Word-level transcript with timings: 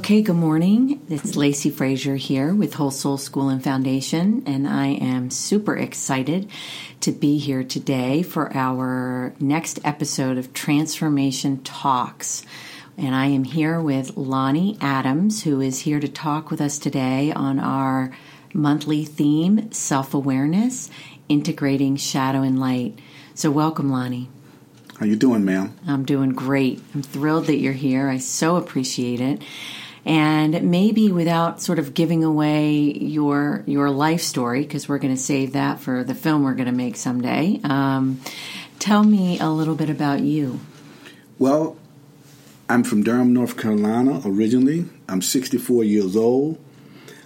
Okay, 0.00 0.22
good 0.22 0.36
morning. 0.36 0.98
It's 1.10 1.36
Lacey 1.36 1.68
Frazier 1.68 2.16
here 2.16 2.54
with 2.54 2.72
Whole 2.72 2.90
Soul 2.90 3.18
School 3.18 3.50
and 3.50 3.62
Foundation, 3.62 4.42
and 4.46 4.66
I 4.66 4.86
am 4.86 5.28
super 5.28 5.76
excited 5.76 6.48
to 7.02 7.12
be 7.12 7.36
here 7.36 7.62
today 7.62 8.22
for 8.22 8.50
our 8.56 9.34
next 9.38 9.78
episode 9.84 10.38
of 10.38 10.54
Transformation 10.54 11.62
Talks. 11.64 12.46
And 12.96 13.14
I 13.14 13.26
am 13.26 13.44
here 13.44 13.78
with 13.78 14.16
Lonnie 14.16 14.78
Adams, 14.80 15.42
who 15.42 15.60
is 15.60 15.80
here 15.80 16.00
to 16.00 16.08
talk 16.08 16.50
with 16.50 16.62
us 16.62 16.78
today 16.78 17.30
on 17.30 17.58
our 17.60 18.10
monthly 18.54 19.04
theme 19.04 19.70
self 19.70 20.14
awareness, 20.14 20.88
integrating 21.28 21.96
shadow 21.96 22.40
and 22.40 22.58
light. 22.58 22.98
So, 23.34 23.50
welcome, 23.50 23.92
Lonnie. 23.92 24.30
How 24.94 25.04
are 25.04 25.08
you 25.08 25.16
doing, 25.16 25.44
ma'am? 25.44 25.76
I'm 25.86 26.06
doing 26.06 26.30
great. 26.30 26.82
I'm 26.94 27.02
thrilled 27.02 27.48
that 27.48 27.58
you're 27.58 27.74
here. 27.74 28.08
I 28.08 28.16
so 28.16 28.56
appreciate 28.56 29.20
it. 29.20 29.42
And 30.04 30.70
maybe 30.70 31.12
without 31.12 31.60
sort 31.60 31.78
of 31.78 31.92
giving 31.92 32.24
away 32.24 32.72
your 32.78 33.62
your 33.66 33.90
life 33.90 34.22
story, 34.22 34.62
because 34.62 34.88
we're 34.88 34.98
going 34.98 35.14
to 35.14 35.20
save 35.20 35.52
that 35.52 35.80
for 35.80 36.04
the 36.04 36.14
film 36.14 36.42
we're 36.42 36.54
going 36.54 36.66
to 36.66 36.72
make 36.72 36.96
someday. 36.96 37.60
Um, 37.64 38.20
tell 38.78 39.04
me 39.04 39.38
a 39.38 39.48
little 39.50 39.74
bit 39.74 39.90
about 39.90 40.20
you. 40.20 40.60
Well, 41.38 41.76
I'm 42.68 42.84
from 42.84 43.02
Durham, 43.02 43.32
North 43.32 43.56
Carolina 43.56 44.22
originally. 44.24 44.86
I'm 45.08 45.22
64 45.22 45.84
years 45.84 46.16
old. 46.16 46.58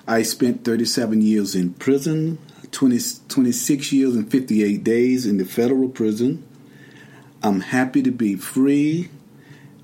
I 0.06 0.22
spent 0.22 0.64
37 0.64 1.20
years 1.20 1.54
in 1.54 1.74
prison, 1.74 2.38
20, 2.72 2.98
26 3.28 3.92
years 3.92 4.16
and 4.16 4.30
58 4.30 4.82
days 4.82 5.26
in 5.26 5.36
the 5.38 5.44
federal 5.44 5.88
prison. 5.88 6.46
I'm 7.42 7.60
happy 7.60 8.02
to 8.02 8.10
be 8.10 8.36
free. 8.36 9.10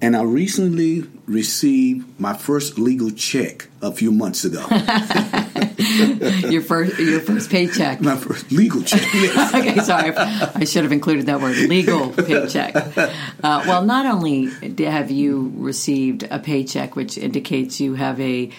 And 0.02 0.16
I 0.16 0.22
recently 0.22 1.04
received 1.26 2.18
my 2.18 2.32
first 2.32 2.78
legal 2.78 3.10
check 3.10 3.68
a 3.82 3.92
few 3.92 4.10
months 4.10 4.44
ago. 4.44 4.66
your 6.48 6.62
first 6.62 6.98
your 6.98 7.20
first 7.20 7.50
paycheck. 7.50 8.00
My 8.00 8.16
first 8.16 8.50
legal 8.50 8.82
check. 8.82 9.00
Yes. 9.12 9.54
okay, 9.54 9.78
sorry. 9.80 10.16
I 10.16 10.64
should 10.64 10.84
have 10.84 10.92
included 10.92 11.26
that 11.26 11.40
word, 11.40 11.56
legal 11.56 12.10
paycheck. 12.10 12.74
Uh, 12.74 13.12
well, 13.42 13.84
not 13.84 14.06
only 14.06 14.46
have 14.78 15.10
you 15.10 15.52
received 15.56 16.22
a 16.30 16.38
paycheck, 16.38 16.96
which 16.96 17.18
indicates 17.18 17.80
you 17.80 17.94
have 17.94 18.18
a 18.20 18.50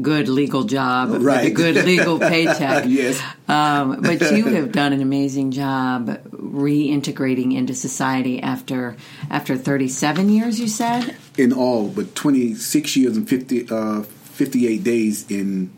good 0.00 0.28
legal 0.28 0.64
job 0.64 1.10
right. 1.10 1.44
with 1.44 1.52
a 1.52 1.54
good 1.54 1.84
legal 1.84 2.18
paycheck. 2.30 2.84
yes. 2.86 3.22
Um, 3.48 4.00
but 4.00 4.20
you 4.32 4.46
have 4.46 4.72
done 4.72 4.92
an 4.92 5.02
amazing 5.02 5.50
job 5.50 6.22
reintegrating 6.30 7.54
into 7.54 7.74
society 7.74 8.40
after 8.42 8.96
after 9.30 9.56
37 9.56 10.28
years, 10.28 10.60
you 10.60 10.68
said? 10.68 11.16
In 11.36 11.52
all, 11.52 11.88
but 11.88 12.14
26 12.14 12.96
years 12.96 13.16
and 13.16 13.28
50, 13.28 13.68
uh, 13.70 14.02
58 14.02 14.82
days 14.82 15.30
in 15.30 15.70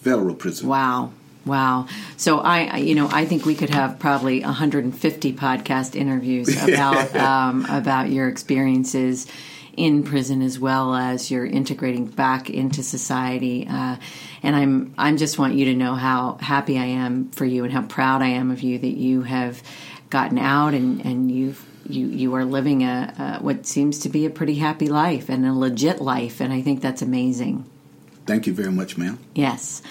federal 0.00 0.34
prison. 0.34 0.68
Wow. 0.68 1.12
Wow. 1.46 1.88
So 2.16 2.38
I, 2.38 2.78
you 2.78 2.94
know, 2.94 3.08
I 3.10 3.26
think 3.26 3.44
we 3.44 3.54
could 3.54 3.70
have 3.70 3.98
probably 3.98 4.40
150 4.40 5.32
podcast 5.34 5.94
interviews 5.94 6.48
about 6.68 7.14
um, 7.14 7.66
about 7.66 8.10
your 8.10 8.28
experiences 8.28 9.26
in 9.76 10.02
prison 10.02 10.42
as 10.42 10.58
well 10.58 10.94
as 10.94 11.30
you're 11.30 11.46
integrating 11.46 12.06
back 12.06 12.50
into 12.50 12.82
society. 12.82 13.66
Uh, 13.68 13.96
and 14.42 14.56
I'm 14.56 14.94
I'm 14.98 15.16
just 15.16 15.38
want 15.38 15.54
you 15.54 15.66
to 15.66 15.74
know 15.74 15.94
how 15.94 16.38
happy 16.40 16.78
I 16.78 16.84
am 16.84 17.30
for 17.30 17.44
you 17.44 17.64
and 17.64 17.72
how 17.72 17.82
proud 17.82 18.22
I 18.22 18.28
am 18.28 18.50
of 18.50 18.62
you 18.62 18.78
that 18.78 18.96
you 18.96 19.22
have 19.22 19.62
gotten 20.10 20.38
out 20.38 20.74
and 20.74 21.04
and 21.04 21.30
you've 21.30 21.64
you 21.88 22.06
you 22.06 22.34
are 22.34 22.44
living 22.44 22.82
a, 22.82 23.38
a 23.40 23.42
what 23.42 23.66
seems 23.66 24.00
to 24.00 24.08
be 24.08 24.26
a 24.26 24.30
pretty 24.30 24.54
happy 24.54 24.88
life 24.88 25.28
and 25.28 25.44
a 25.46 25.52
legit 25.52 26.00
life, 26.00 26.40
and 26.40 26.52
I 26.52 26.62
think 26.62 26.80
that's 26.80 27.02
amazing. 27.02 27.64
Thank 28.26 28.46
you 28.46 28.54
very 28.54 28.72
much, 28.72 28.96
ma'am. 28.96 29.18
Yes. 29.34 29.82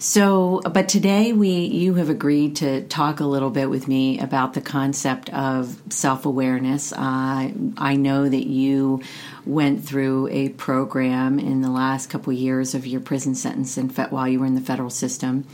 So, 0.00 0.60
but 0.60 0.88
today 0.88 1.32
we 1.32 1.50
you 1.50 1.94
have 1.94 2.08
agreed 2.08 2.56
to 2.56 2.82
talk 2.86 3.18
a 3.18 3.24
little 3.24 3.50
bit 3.50 3.68
with 3.68 3.88
me 3.88 4.20
about 4.20 4.54
the 4.54 4.60
concept 4.60 5.28
of 5.30 5.76
self 5.90 6.24
awareness. 6.24 6.92
Uh, 6.92 7.50
I 7.76 7.96
know 7.96 8.28
that 8.28 8.46
you 8.46 9.02
went 9.44 9.84
through 9.84 10.28
a 10.28 10.50
program 10.50 11.40
in 11.40 11.62
the 11.62 11.70
last 11.70 12.10
couple 12.10 12.32
of 12.32 12.38
years 12.38 12.76
of 12.76 12.86
your 12.86 13.00
prison 13.00 13.34
sentence 13.34 13.74
fe- 13.74 14.06
while 14.10 14.28
you 14.28 14.38
were 14.38 14.46
in 14.46 14.54
the 14.54 14.60
federal 14.60 14.90
system 14.90 15.44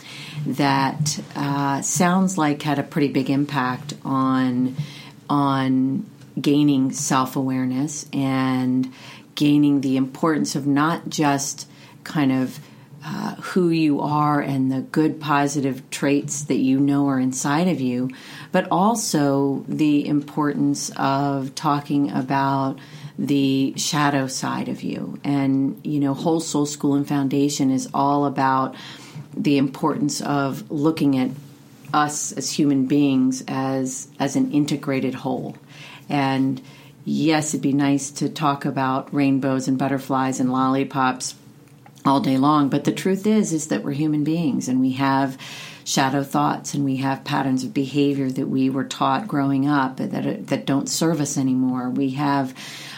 that 0.46 1.20
uh, 1.34 1.80
sounds 1.80 2.36
like 2.36 2.60
had 2.60 2.78
a 2.78 2.82
pretty 2.82 3.08
big 3.08 3.30
impact 3.30 3.94
on 4.04 4.76
on 5.30 6.04
gaining 6.38 6.92
self 6.92 7.36
awareness 7.36 8.04
and 8.12 8.92
gaining 9.36 9.80
the 9.80 9.96
importance 9.96 10.54
of 10.54 10.66
not 10.66 11.08
just 11.08 11.66
kind 12.04 12.30
of 12.30 12.58
uh, 13.04 13.34
who 13.34 13.68
you 13.68 14.00
are 14.00 14.40
and 14.40 14.72
the 14.72 14.80
good 14.80 15.20
positive 15.20 15.88
traits 15.90 16.44
that 16.44 16.56
you 16.56 16.80
know 16.80 17.06
are 17.08 17.20
inside 17.20 17.68
of 17.68 17.80
you, 17.80 18.10
but 18.50 18.66
also 18.70 19.62
the 19.68 20.06
importance 20.06 20.90
of 20.96 21.54
talking 21.54 22.10
about 22.10 22.78
the 23.18 23.74
shadow 23.76 24.26
side 24.26 24.68
of 24.68 24.82
you. 24.82 25.18
And, 25.22 25.78
you 25.84 26.00
know, 26.00 26.14
Whole 26.14 26.40
Soul 26.40 26.64
School 26.64 26.94
and 26.94 27.06
Foundation 27.06 27.70
is 27.70 27.88
all 27.92 28.24
about 28.24 28.74
the 29.36 29.58
importance 29.58 30.22
of 30.22 30.70
looking 30.70 31.18
at 31.18 31.30
us 31.92 32.32
as 32.32 32.50
human 32.50 32.86
beings 32.86 33.44
as 33.46 34.08
as 34.18 34.34
an 34.34 34.50
integrated 34.50 35.14
whole. 35.14 35.56
And 36.08 36.60
yes, 37.04 37.50
it'd 37.50 37.62
be 37.62 37.72
nice 37.72 38.10
to 38.12 38.28
talk 38.28 38.64
about 38.64 39.14
rainbows 39.14 39.68
and 39.68 39.78
butterflies 39.78 40.40
and 40.40 40.50
lollipops 40.50 41.34
all 42.04 42.20
day 42.20 42.36
long. 42.36 42.68
But 42.68 42.84
the 42.84 42.92
truth 42.92 43.26
is, 43.26 43.52
is 43.52 43.68
that 43.68 43.82
we're 43.82 43.92
human 43.92 44.24
beings 44.24 44.68
and 44.68 44.80
we 44.80 44.92
have 44.92 45.38
shadow 45.84 46.22
thoughts 46.22 46.74
and 46.74 46.84
we 46.84 46.96
have 46.96 47.24
patterns 47.24 47.62
of 47.62 47.74
behavior 47.74 48.30
that 48.30 48.48
we 48.48 48.70
were 48.70 48.84
taught 48.84 49.28
growing 49.28 49.68
up 49.68 49.98
that 49.98 50.46
that 50.46 50.66
don't 50.66 50.88
serve 50.88 51.20
us 51.20 51.36
anymore. 51.36 51.90
We 51.90 52.10
have 52.10 52.54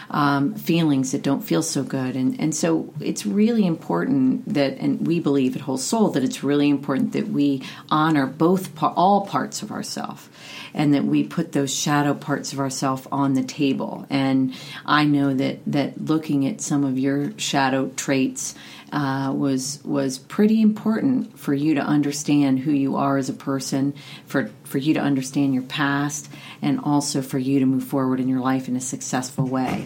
um, 0.09 0.55
feelings 0.55 1.11
that 1.11 1.21
don't 1.21 1.41
feel 1.41 1.61
so 1.61 1.83
good, 1.83 2.15
and 2.15 2.39
and 2.39 2.55
so 2.55 2.93
it's 3.01 3.25
really 3.25 3.65
important 3.65 4.53
that, 4.53 4.77
and 4.77 5.05
we 5.05 5.19
believe 5.19 5.55
at 5.55 5.63
Whole 5.63 5.77
Soul 5.77 6.09
that 6.11 6.23
it's 6.23 6.43
really 6.43 6.69
important 6.69 7.11
that 7.11 7.27
we 7.27 7.61
honor 7.89 8.25
both 8.25 8.71
all 8.81 9.25
parts 9.25 9.61
of 9.61 9.71
ourselves 9.71 10.29
and 10.77 10.93
that 10.93 11.03
we 11.03 11.23
put 11.23 11.51
those 11.51 11.73
shadow 11.73 12.13
parts 12.13 12.53
of 12.53 12.59
ourselves 12.59 13.05
on 13.11 13.33
the 13.33 13.43
table. 13.43 14.05
And 14.11 14.53
I 14.85 15.05
know 15.05 15.33
that 15.33 15.59
that 15.65 15.99
looking 16.05 16.45
at 16.47 16.61
some 16.61 16.83
of 16.83 16.99
your 16.99 17.37
shadow 17.37 17.89
traits 17.97 18.53
uh, 18.93 19.33
was 19.35 19.81
was 19.83 20.19
pretty 20.19 20.61
important 20.61 21.37
for 21.37 21.53
you 21.53 21.73
to 21.73 21.81
understand 21.81 22.59
who 22.59 22.71
you 22.71 22.95
are 22.95 23.17
as 23.17 23.27
a 23.27 23.33
person, 23.33 23.95
for 24.27 24.51
for 24.63 24.77
you 24.77 24.93
to 24.93 25.01
understand 25.01 25.55
your 25.55 25.63
past, 25.63 26.29
and 26.61 26.79
also 26.79 27.23
for 27.23 27.39
you 27.39 27.59
to 27.59 27.65
move 27.65 27.83
forward 27.83 28.19
in 28.19 28.29
your 28.29 28.39
life 28.39 28.67
in 28.67 28.75
a 28.75 28.81
successful 28.81 29.45
way. 29.45 29.85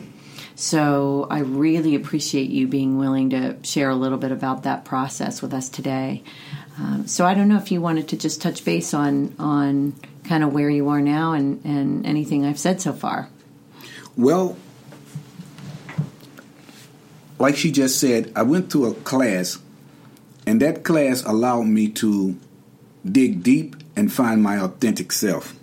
So 0.56 1.26
I 1.32 1.40
really 1.40 1.96
appreciate 1.96 2.50
you 2.50 2.68
being 2.68 2.98
willing 2.98 3.30
to 3.30 3.56
share 3.64 3.90
a 3.90 3.96
little 3.96 4.18
bit 4.18 4.34
about 4.34 4.64
that 4.64 4.84
process 4.84 5.42
with 5.42 5.54
us 5.54 5.70
today. 5.70 6.22
Um, 6.78 7.08
so 7.08 7.26
I 7.26 7.34
don't 7.34 7.48
know 7.48 7.58
if 7.58 7.72
you 7.72 7.82
wanted 7.82 8.10
to 8.10 8.18
just 8.18 8.42
touch 8.42 8.66
base 8.66 8.94
on 8.94 9.34
on 9.40 9.96
kind 10.32 10.46
of 10.46 10.54
where 10.54 10.70
you 10.70 10.88
are 10.88 11.02
now 11.02 11.34
and, 11.34 11.60
and 11.66 12.06
anything 12.06 12.46
I've 12.46 12.58
said 12.58 12.80
so 12.80 12.94
far. 12.94 13.28
Well, 14.16 14.56
like 17.38 17.58
she 17.58 17.70
just 17.70 18.00
said, 18.00 18.32
I 18.34 18.44
went 18.44 18.72
to 18.72 18.86
a 18.86 18.94
class, 18.94 19.60
and 20.48 20.62
that 20.62 20.86
class 20.86 21.22
allowed 21.26 21.64
me 21.64 21.90
to 22.00 22.38
dig 23.04 23.44
deep 23.44 23.76
and 23.98 24.10
find 24.10 24.42
my 24.42 24.58
authentic 24.58 25.12
self. 25.12 25.54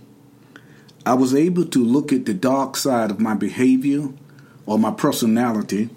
I 1.07 1.15
was 1.15 1.35
able 1.35 1.65
to 1.65 1.83
look 1.83 2.13
at 2.13 2.27
the 2.27 2.35
dark 2.35 2.77
side 2.77 3.11
of 3.11 3.19
my 3.19 3.33
behavior 3.33 4.11
or 4.67 4.79
my 4.79 4.91
personality. 4.91 5.89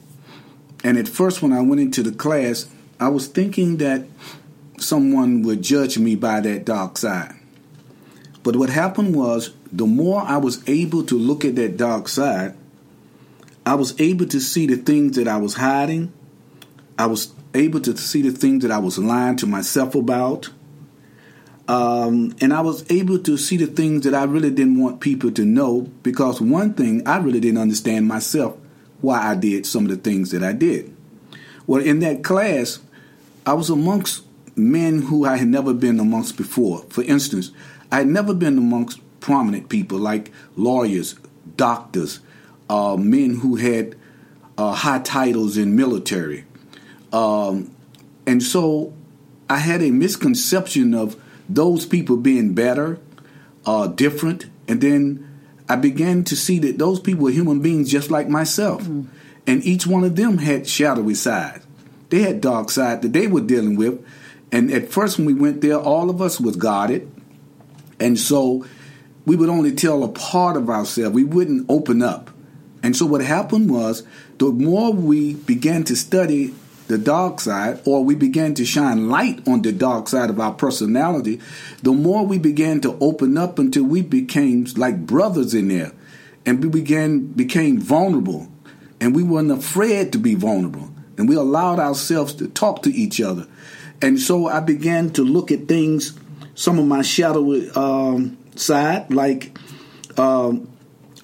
And 0.81 0.97
at 0.97 1.09
first, 1.09 1.41
when 1.41 1.51
I 1.51 1.59
went 1.59 1.81
into 1.81 2.03
the 2.03 2.13
class, 2.13 2.69
I 3.01 3.09
was 3.09 3.27
thinking 3.27 3.77
that 3.77 4.05
someone 4.79 5.41
would 5.41 5.61
judge 5.61 5.97
me 5.97 6.15
by 6.15 6.39
that 6.39 6.63
dark 6.63 6.97
side. 6.97 7.35
But 8.43 8.55
what 8.55 8.69
happened 8.69 9.15
was, 9.15 9.51
the 9.71 9.85
more 9.85 10.21
I 10.21 10.37
was 10.37 10.67
able 10.67 11.03
to 11.05 11.17
look 11.17 11.45
at 11.45 11.55
that 11.55 11.77
dark 11.77 12.07
side, 12.07 12.55
I 13.65 13.75
was 13.75 13.99
able 13.99 14.25
to 14.27 14.39
see 14.39 14.65
the 14.65 14.77
things 14.77 15.15
that 15.17 15.27
I 15.27 15.37
was 15.37 15.55
hiding. 15.55 16.11
I 16.97 17.05
was 17.05 17.33
able 17.53 17.79
to 17.81 17.95
see 17.95 18.21
the 18.21 18.31
things 18.31 18.63
that 18.63 18.71
I 18.71 18.79
was 18.79 18.97
lying 18.97 19.37
to 19.37 19.47
myself 19.47 19.93
about. 19.95 20.49
Um, 21.67 22.35
and 22.41 22.53
I 22.53 22.61
was 22.61 22.89
able 22.91 23.19
to 23.19 23.37
see 23.37 23.57
the 23.57 23.67
things 23.67 24.03
that 24.03 24.15
I 24.15 24.23
really 24.23 24.49
didn't 24.49 24.81
want 24.81 24.99
people 24.99 25.31
to 25.31 25.45
know 25.45 25.81
because 26.03 26.41
one 26.41 26.73
thing 26.73 27.07
I 27.07 27.17
really 27.17 27.39
didn't 27.39 27.59
understand 27.59 28.07
myself 28.07 28.57
why 28.99 29.31
I 29.31 29.35
did 29.35 29.65
some 29.65 29.85
of 29.85 29.89
the 29.89 29.97
things 29.97 30.31
that 30.31 30.43
I 30.43 30.53
did. 30.53 30.95
Well, 31.67 31.81
in 31.81 31.99
that 31.99 32.23
class, 32.23 32.79
I 33.45 33.53
was 33.53 33.69
amongst 33.69 34.23
men 34.55 35.03
who 35.03 35.25
I 35.25 35.37
had 35.37 35.47
never 35.47 35.73
been 35.73 35.99
amongst 35.99 36.37
before. 36.37 36.79
For 36.89 37.03
instance, 37.03 37.51
I 37.91 37.99
had 37.99 38.07
never 38.07 38.33
been 38.33 38.57
amongst 38.57 38.99
prominent 39.19 39.69
people 39.69 39.99
like 39.99 40.31
lawyers, 40.55 41.15
doctors, 41.57 42.19
uh, 42.69 42.95
men 42.97 43.35
who 43.35 43.55
had 43.55 43.95
uh, 44.57 44.73
high 44.73 44.99
titles 44.99 45.57
in 45.57 45.75
military. 45.75 46.45
Um, 47.11 47.75
and 48.25 48.41
so 48.41 48.93
I 49.49 49.57
had 49.57 49.81
a 49.81 49.91
misconception 49.91 50.93
of 50.93 51.21
those 51.49 51.85
people 51.85 52.17
being 52.17 52.53
better, 52.53 52.99
uh, 53.65 53.87
different, 53.87 54.45
and 54.67 54.79
then 54.79 55.27
I 55.67 55.75
began 55.75 56.23
to 56.25 56.35
see 56.35 56.59
that 56.59 56.77
those 56.77 56.99
people 56.99 57.25
were 57.25 57.31
human 57.31 57.61
beings 57.61 57.91
just 57.91 58.09
like 58.09 58.29
myself. 58.29 58.83
Mm. 58.83 59.07
And 59.47 59.63
each 59.65 59.85
one 59.85 60.03
of 60.03 60.15
them 60.15 60.37
had 60.37 60.67
shadowy 60.67 61.15
sides. 61.15 61.65
They 62.09 62.21
had 62.21 62.41
dark 62.41 62.69
side 62.69 63.01
that 63.01 63.13
they 63.13 63.27
were 63.27 63.41
dealing 63.41 63.75
with. 63.75 64.05
And 64.51 64.71
at 64.71 64.89
first 64.89 65.17
when 65.17 65.25
we 65.25 65.33
went 65.33 65.61
there, 65.61 65.79
all 65.79 66.09
of 66.09 66.21
us 66.21 66.39
was 66.39 66.55
guarded. 66.55 67.10
And 68.01 68.19
so 68.19 68.65
we 69.25 69.37
would 69.37 69.47
only 69.47 69.73
tell 69.73 70.03
a 70.03 70.09
part 70.09 70.57
of 70.57 70.69
ourselves. 70.69 71.15
We 71.15 71.23
wouldn't 71.23 71.67
open 71.69 72.01
up. 72.01 72.31
And 72.83 72.97
so 72.97 73.05
what 73.05 73.21
happened 73.21 73.69
was 73.69 74.03
the 74.39 74.51
more 74.51 74.91
we 74.91 75.35
began 75.35 75.83
to 75.85 75.95
study 75.95 76.53
the 76.87 76.97
dark 76.97 77.39
side, 77.39 77.79
or 77.85 78.03
we 78.03 78.15
began 78.15 78.53
to 78.55 78.65
shine 78.65 79.07
light 79.07 79.47
on 79.47 79.61
the 79.61 79.71
dark 79.71 80.09
side 80.09 80.29
of 80.29 80.41
our 80.41 80.53
personality, 80.53 81.39
the 81.83 81.93
more 81.93 82.25
we 82.25 82.37
began 82.37 82.81
to 82.81 82.97
open 82.99 83.37
up 83.37 83.59
until 83.59 83.83
we 83.83 84.01
became 84.01 84.65
like 84.75 85.05
brothers 85.05 85.53
in 85.53 85.69
there. 85.69 85.93
And 86.45 86.61
we 86.61 86.69
began 86.69 87.27
became 87.27 87.79
vulnerable. 87.79 88.49
And 88.99 89.15
we 89.15 89.23
weren't 89.23 89.51
afraid 89.51 90.11
to 90.11 90.17
be 90.17 90.35
vulnerable. 90.35 90.91
And 91.17 91.29
we 91.29 91.35
allowed 91.35 91.79
ourselves 91.79 92.33
to 92.35 92.47
talk 92.47 92.81
to 92.83 92.89
each 92.89 93.21
other. 93.21 93.47
And 94.01 94.19
so 94.19 94.47
I 94.47 94.59
began 94.59 95.11
to 95.11 95.23
look 95.23 95.51
at 95.51 95.67
things, 95.67 96.19
some 96.55 96.79
of 96.79 96.85
my 96.85 97.01
shadowy 97.01 97.69
um, 97.71 98.37
side, 98.55 99.11
like 99.11 99.57
um, 100.17 100.69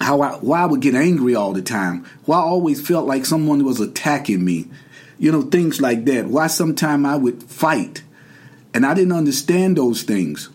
how 0.00 0.20
I, 0.20 0.32
why 0.36 0.62
I 0.62 0.66
would 0.66 0.80
get 0.80 0.94
angry 0.94 1.34
all 1.34 1.52
the 1.52 1.62
time. 1.62 2.06
Why 2.24 2.38
I 2.38 2.42
always 2.42 2.86
felt 2.86 3.06
like 3.06 3.24
someone 3.24 3.64
was 3.64 3.80
attacking 3.80 4.44
me 4.44 4.68
you 5.18 5.32
know, 5.32 5.42
things 5.42 5.80
like 5.80 6.04
that. 6.06 6.26
Why 6.26 6.46
sometimes 6.46 7.04
I 7.04 7.16
would 7.16 7.42
fight. 7.42 8.02
And 8.72 8.86
I 8.86 8.94
didn't 8.94 9.12
understand 9.12 9.76
those 9.76 10.02
things. 10.02 10.48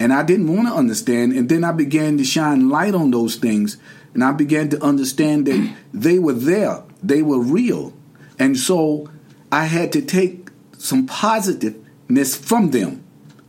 And 0.00 0.12
I 0.12 0.22
didn't 0.22 0.54
want 0.54 0.68
to 0.68 0.74
understand. 0.74 1.32
And 1.32 1.48
then 1.48 1.64
I 1.64 1.72
began 1.72 2.16
to 2.18 2.24
shine 2.24 2.70
light 2.70 2.94
on 2.94 3.10
those 3.10 3.36
things. 3.36 3.76
And 4.14 4.24
I 4.24 4.32
began 4.32 4.70
to 4.70 4.82
understand 4.82 5.46
that 5.46 5.74
they 5.92 6.18
were 6.18 6.32
there, 6.32 6.82
they 7.02 7.22
were 7.22 7.40
real. 7.40 7.92
And 8.38 8.56
so 8.56 9.10
I 9.50 9.66
had 9.66 9.92
to 9.92 10.02
take 10.02 10.48
some 10.78 11.06
positiveness 11.06 12.36
from 12.36 12.70
them. 12.70 13.01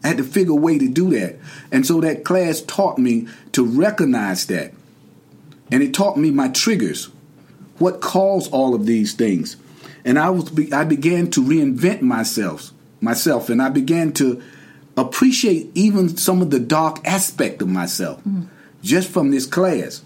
I 0.03 0.09
had 0.09 0.17
to 0.17 0.23
figure 0.23 0.53
a 0.53 0.55
way 0.55 0.77
to 0.77 0.87
do 0.87 1.11
that. 1.11 1.37
And 1.71 1.85
so 1.85 2.01
that 2.01 2.25
class 2.25 2.61
taught 2.61 2.97
me 2.97 3.27
to 3.53 3.65
recognize 3.65 4.45
that. 4.47 4.73
And 5.71 5.81
it 5.81 5.93
taught 5.93 6.17
me 6.17 6.29
my 6.31 6.49
triggers. 6.49 7.09
What 7.77 8.01
caused 8.01 8.51
all 8.51 8.75
of 8.75 8.85
these 8.85 9.13
things? 9.13 9.55
and 10.05 10.19
I 10.19 10.29
was 10.29 10.51
I 10.71 10.83
began 10.83 11.29
to 11.31 11.41
reinvent 11.41 12.01
myself 12.01 12.71
myself 13.01 13.49
and 13.49 13.61
I 13.61 13.69
began 13.69 14.13
to 14.13 14.41
appreciate 14.95 15.71
even 15.73 16.17
some 16.17 16.41
of 16.41 16.51
the 16.51 16.59
dark 16.59 17.05
aspect 17.05 17.61
of 17.61 17.67
myself 17.67 18.23
mm. 18.23 18.47
just 18.81 19.09
from 19.09 19.31
this 19.31 19.45
class. 19.45 20.03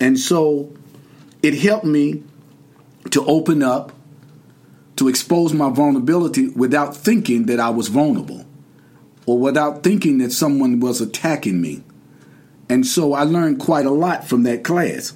And 0.00 0.18
so 0.18 0.74
it 1.42 1.54
helped 1.54 1.84
me 1.84 2.24
to 3.10 3.24
open 3.26 3.62
up 3.62 3.92
to 4.96 5.08
expose 5.08 5.52
my 5.52 5.70
vulnerability 5.70 6.48
without 6.48 6.96
thinking 6.96 7.46
that 7.46 7.60
I 7.60 7.70
was 7.70 7.88
vulnerable 7.88 8.44
or 9.26 9.38
without 9.38 9.82
thinking 9.82 10.18
that 10.18 10.32
someone 10.32 10.80
was 10.80 11.00
attacking 11.00 11.60
me. 11.60 11.82
And 12.68 12.86
so 12.86 13.12
I 13.12 13.24
learned 13.24 13.60
quite 13.60 13.86
a 13.86 13.90
lot 13.90 14.26
from 14.26 14.42
that 14.44 14.64
class. 14.64 15.12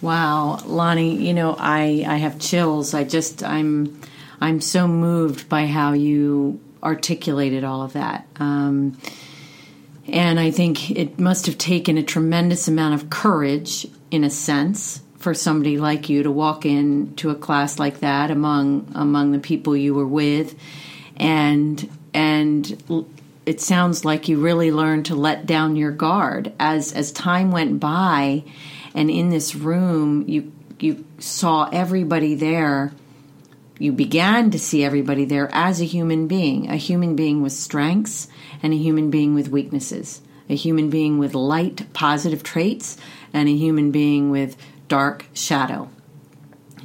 Wow, 0.00 0.58
Lonnie, 0.66 1.16
you 1.16 1.32
know, 1.32 1.56
I 1.58 2.04
I 2.06 2.16
have 2.16 2.38
chills. 2.38 2.92
I 2.92 3.04
just 3.04 3.42
I'm 3.42 4.00
I'm 4.40 4.60
so 4.60 4.86
moved 4.86 5.48
by 5.48 5.66
how 5.66 5.92
you 5.92 6.60
articulated 6.82 7.64
all 7.64 7.82
of 7.82 7.94
that. 7.94 8.26
Um, 8.36 8.98
and 10.06 10.38
I 10.38 10.50
think 10.50 10.90
it 10.90 11.18
must 11.18 11.46
have 11.46 11.56
taken 11.56 11.96
a 11.96 12.02
tremendous 12.02 12.68
amount 12.68 12.94
of 12.94 13.08
courage, 13.08 13.86
in 14.10 14.22
a 14.22 14.28
sense, 14.30 15.00
for 15.16 15.32
somebody 15.32 15.78
like 15.78 16.10
you 16.10 16.22
to 16.22 16.30
walk 16.30 16.66
into 16.66 17.30
a 17.30 17.34
class 17.34 17.78
like 17.78 18.00
that 18.00 18.30
among 18.30 18.92
among 18.94 19.32
the 19.32 19.38
people 19.38 19.74
you 19.74 19.94
were 19.94 20.06
with, 20.06 20.54
and 21.16 21.88
and 22.14 23.04
it 23.44 23.60
sounds 23.60 24.04
like 24.04 24.28
you 24.28 24.40
really 24.40 24.70
learned 24.72 25.06
to 25.06 25.14
let 25.14 25.44
down 25.44 25.76
your 25.76 25.90
guard. 25.90 26.52
As 26.58 26.92
as 26.92 27.12
time 27.12 27.50
went 27.50 27.80
by 27.80 28.44
and 28.94 29.10
in 29.10 29.28
this 29.28 29.54
room 29.54 30.24
you 30.28 30.52
you 30.78 31.04
saw 31.18 31.68
everybody 31.72 32.34
there 32.34 32.92
you 33.78 33.92
began 33.92 34.50
to 34.52 34.58
see 34.58 34.84
everybody 34.84 35.24
there 35.24 35.48
as 35.52 35.80
a 35.80 35.84
human 35.84 36.28
being. 36.28 36.70
A 36.70 36.76
human 36.76 37.16
being 37.16 37.42
with 37.42 37.52
strengths 37.52 38.28
and 38.62 38.72
a 38.72 38.76
human 38.76 39.10
being 39.10 39.34
with 39.34 39.48
weaknesses. 39.48 40.20
A 40.48 40.54
human 40.54 40.90
being 40.90 41.18
with 41.18 41.34
light 41.34 41.92
positive 41.92 42.42
traits 42.42 42.96
and 43.32 43.48
a 43.48 43.56
human 43.56 43.90
being 43.90 44.30
with 44.30 44.56
dark 44.88 45.26
shadow. 45.34 45.88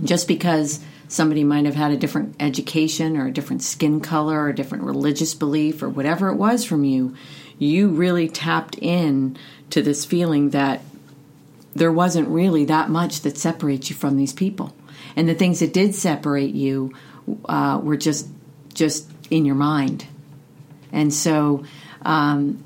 Just 0.03 0.27
because 0.27 0.79
somebody 1.09 1.43
might 1.43 1.65
have 1.65 1.75
had 1.75 1.91
a 1.91 1.97
different 1.97 2.35
education 2.39 3.17
or 3.17 3.27
a 3.27 3.31
different 3.31 3.61
skin 3.61 3.99
color 3.99 4.43
or 4.43 4.49
a 4.49 4.55
different 4.55 4.85
religious 4.85 5.33
belief 5.33 5.83
or 5.83 5.89
whatever 5.89 6.29
it 6.29 6.35
was 6.35 6.63
from 6.63 6.85
you 6.85 7.13
you 7.59 7.89
really 7.89 8.29
tapped 8.29 8.77
in 8.79 9.37
to 9.69 9.81
this 9.81 10.05
feeling 10.05 10.51
that 10.51 10.81
there 11.75 11.91
wasn't 11.91 12.27
really 12.29 12.65
that 12.65 12.89
much 12.89 13.21
that 13.21 13.37
separates 13.37 13.89
you 13.89 13.95
from 13.95 14.17
these 14.17 14.33
people. 14.33 14.73
And 15.15 15.27
the 15.29 15.35
things 15.35 15.59
that 15.59 15.73
did 15.73 15.93
separate 15.93 16.55
you 16.55 16.93
uh, 17.45 17.79
were 17.83 17.97
just 17.97 18.27
just 18.73 19.09
in 19.29 19.45
your 19.45 19.55
mind. 19.55 20.07
And 20.91 21.13
so, 21.13 21.65
um, 22.01 22.63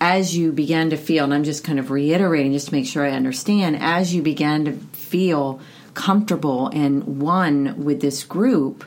as 0.00 0.36
you 0.36 0.50
began 0.50 0.90
to 0.90 0.96
feel, 0.96 1.24
and 1.24 1.34
I'm 1.34 1.44
just 1.44 1.62
kind 1.62 1.78
of 1.78 1.90
reiterating 1.90 2.52
just 2.52 2.68
to 2.68 2.74
make 2.74 2.86
sure 2.86 3.04
I 3.04 3.10
understand, 3.10 3.76
as 3.80 4.14
you 4.14 4.22
began 4.22 4.64
to 4.64 4.72
feel 4.72 5.60
comfortable 5.94 6.68
and 6.68 7.20
one 7.20 7.84
with 7.84 8.00
this 8.00 8.24
group, 8.24 8.84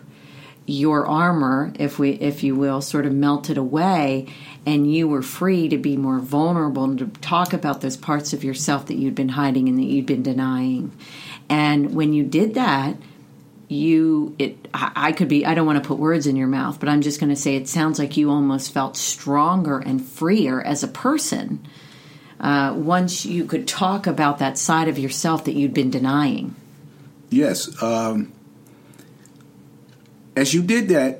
your 0.65 1.05
armor, 1.05 1.71
if 1.77 1.99
we 1.99 2.11
if 2.11 2.43
you 2.43 2.55
will, 2.55 2.81
sort 2.81 3.05
of 3.05 3.13
melted 3.13 3.57
away 3.57 4.27
and 4.65 4.91
you 4.91 5.07
were 5.07 5.21
free 5.21 5.69
to 5.69 5.77
be 5.77 5.95
more 5.95 6.19
vulnerable 6.19 6.83
and 6.85 6.97
to 6.99 7.07
talk 7.21 7.53
about 7.53 7.81
those 7.81 7.97
parts 7.97 8.33
of 8.33 8.43
yourself 8.43 8.87
that 8.87 8.95
you'd 8.95 9.15
been 9.15 9.29
hiding 9.29 9.69
and 9.69 9.77
that 9.77 9.83
you'd 9.83 10.07
been 10.07 10.23
denying. 10.23 10.91
And 11.49 11.93
when 11.93 12.13
you 12.13 12.23
did 12.23 12.55
that, 12.55 12.97
you 13.67 14.35
it 14.37 14.67
I 14.73 15.11
could 15.11 15.27
be 15.27 15.45
I 15.45 15.53
don't 15.53 15.65
want 15.65 15.81
to 15.81 15.87
put 15.87 15.97
words 15.97 16.27
in 16.27 16.35
your 16.35 16.47
mouth, 16.47 16.79
but 16.79 16.89
I'm 16.89 17.01
just 17.01 17.19
going 17.19 17.29
to 17.29 17.35
say 17.35 17.55
it 17.55 17.67
sounds 17.67 17.99
like 17.99 18.17
you 18.17 18.29
almost 18.29 18.73
felt 18.73 18.97
stronger 18.97 19.79
and 19.79 20.03
freer 20.03 20.61
as 20.61 20.83
a 20.83 20.87
person 20.87 21.65
uh, 22.39 22.73
once 22.75 23.25
you 23.25 23.45
could 23.45 23.67
talk 23.67 24.07
about 24.07 24.39
that 24.39 24.57
side 24.57 24.87
of 24.87 24.99
yourself 24.99 25.45
that 25.45 25.55
you'd 25.55 25.73
been 25.73 25.89
denying. 25.89 26.55
Yes. 27.35 27.83
Um, 27.83 28.31
as 30.37 30.53
you 30.53 30.63
did 30.63 30.87
that, 30.87 31.19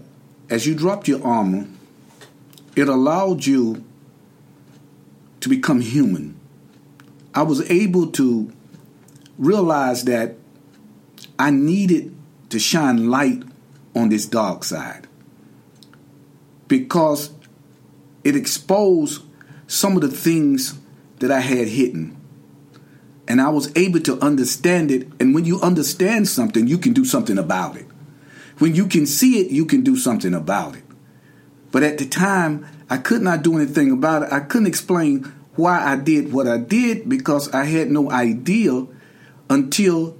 as 0.50 0.65
you 0.65 0.74
dropped 0.74 1.10
your 1.10 1.22
armor, 1.22 1.67
it 2.74 2.88
allowed 2.88 3.45
you 3.45 3.84
to 5.41 5.50
become 5.50 5.81
human. 5.81 6.39
I 7.34 7.41
was 7.41 7.69
able 7.69 8.07
to 8.13 8.50
realize 9.38 10.05
that 10.05 10.38
I 11.38 11.51
needed 11.51 12.15
to 12.50 12.60
shine 12.60 13.10
light 13.10 13.43
on 13.93 14.07
this 14.07 14.25
dark 14.25 14.63
side 14.63 15.10
because 16.69 17.29
it 18.24 18.38
exposed 18.38 19.22
some 19.67 19.98
of 19.98 20.01
the 20.01 20.07
things 20.07 20.79
that 21.19 21.29
I 21.29 21.41
had 21.41 21.67
hidden. 21.67 22.14
And 23.27 23.41
I 23.41 23.50
was 23.50 23.75
able 23.75 24.00
to 24.01 24.20
understand 24.24 24.91
it. 24.91 25.08
And 25.20 25.34
when 25.34 25.46
you 25.46 25.60
understand 25.62 26.27
something, 26.27 26.67
you 26.67 26.77
can 26.77 26.94
do 26.94 27.05
something 27.05 27.38
about 27.38 27.75
it. 27.75 27.88
When 28.60 28.75
you 28.75 28.88
can 28.88 29.05
see 29.05 29.41
it, 29.41 29.51
you 29.51 29.65
can 29.65 29.82
do 29.82 29.98
something 29.98 30.34
about 30.34 30.75
it. 30.75 30.84
But 31.72 31.84
at 31.84 31.98
the 31.98 32.05
time, 32.05 32.65
I 32.89 32.98
could 32.98 33.22
not 33.22 33.41
do 33.41 33.58
anything 33.58 33.91
about 33.91 34.24
it. 34.24 34.32
I 34.32 34.39
couldn't 34.39 34.67
explain 34.67 35.24
why 35.55 35.84
I 35.84 35.96
did 35.96 36.32
what 36.32 36.48
I 36.48 36.58
did 36.58 37.10
because 37.10 37.53
I 37.53 37.65
had 37.65 37.89
no 37.89 38.12
idea 38.12 38.86
until 39.50 40.17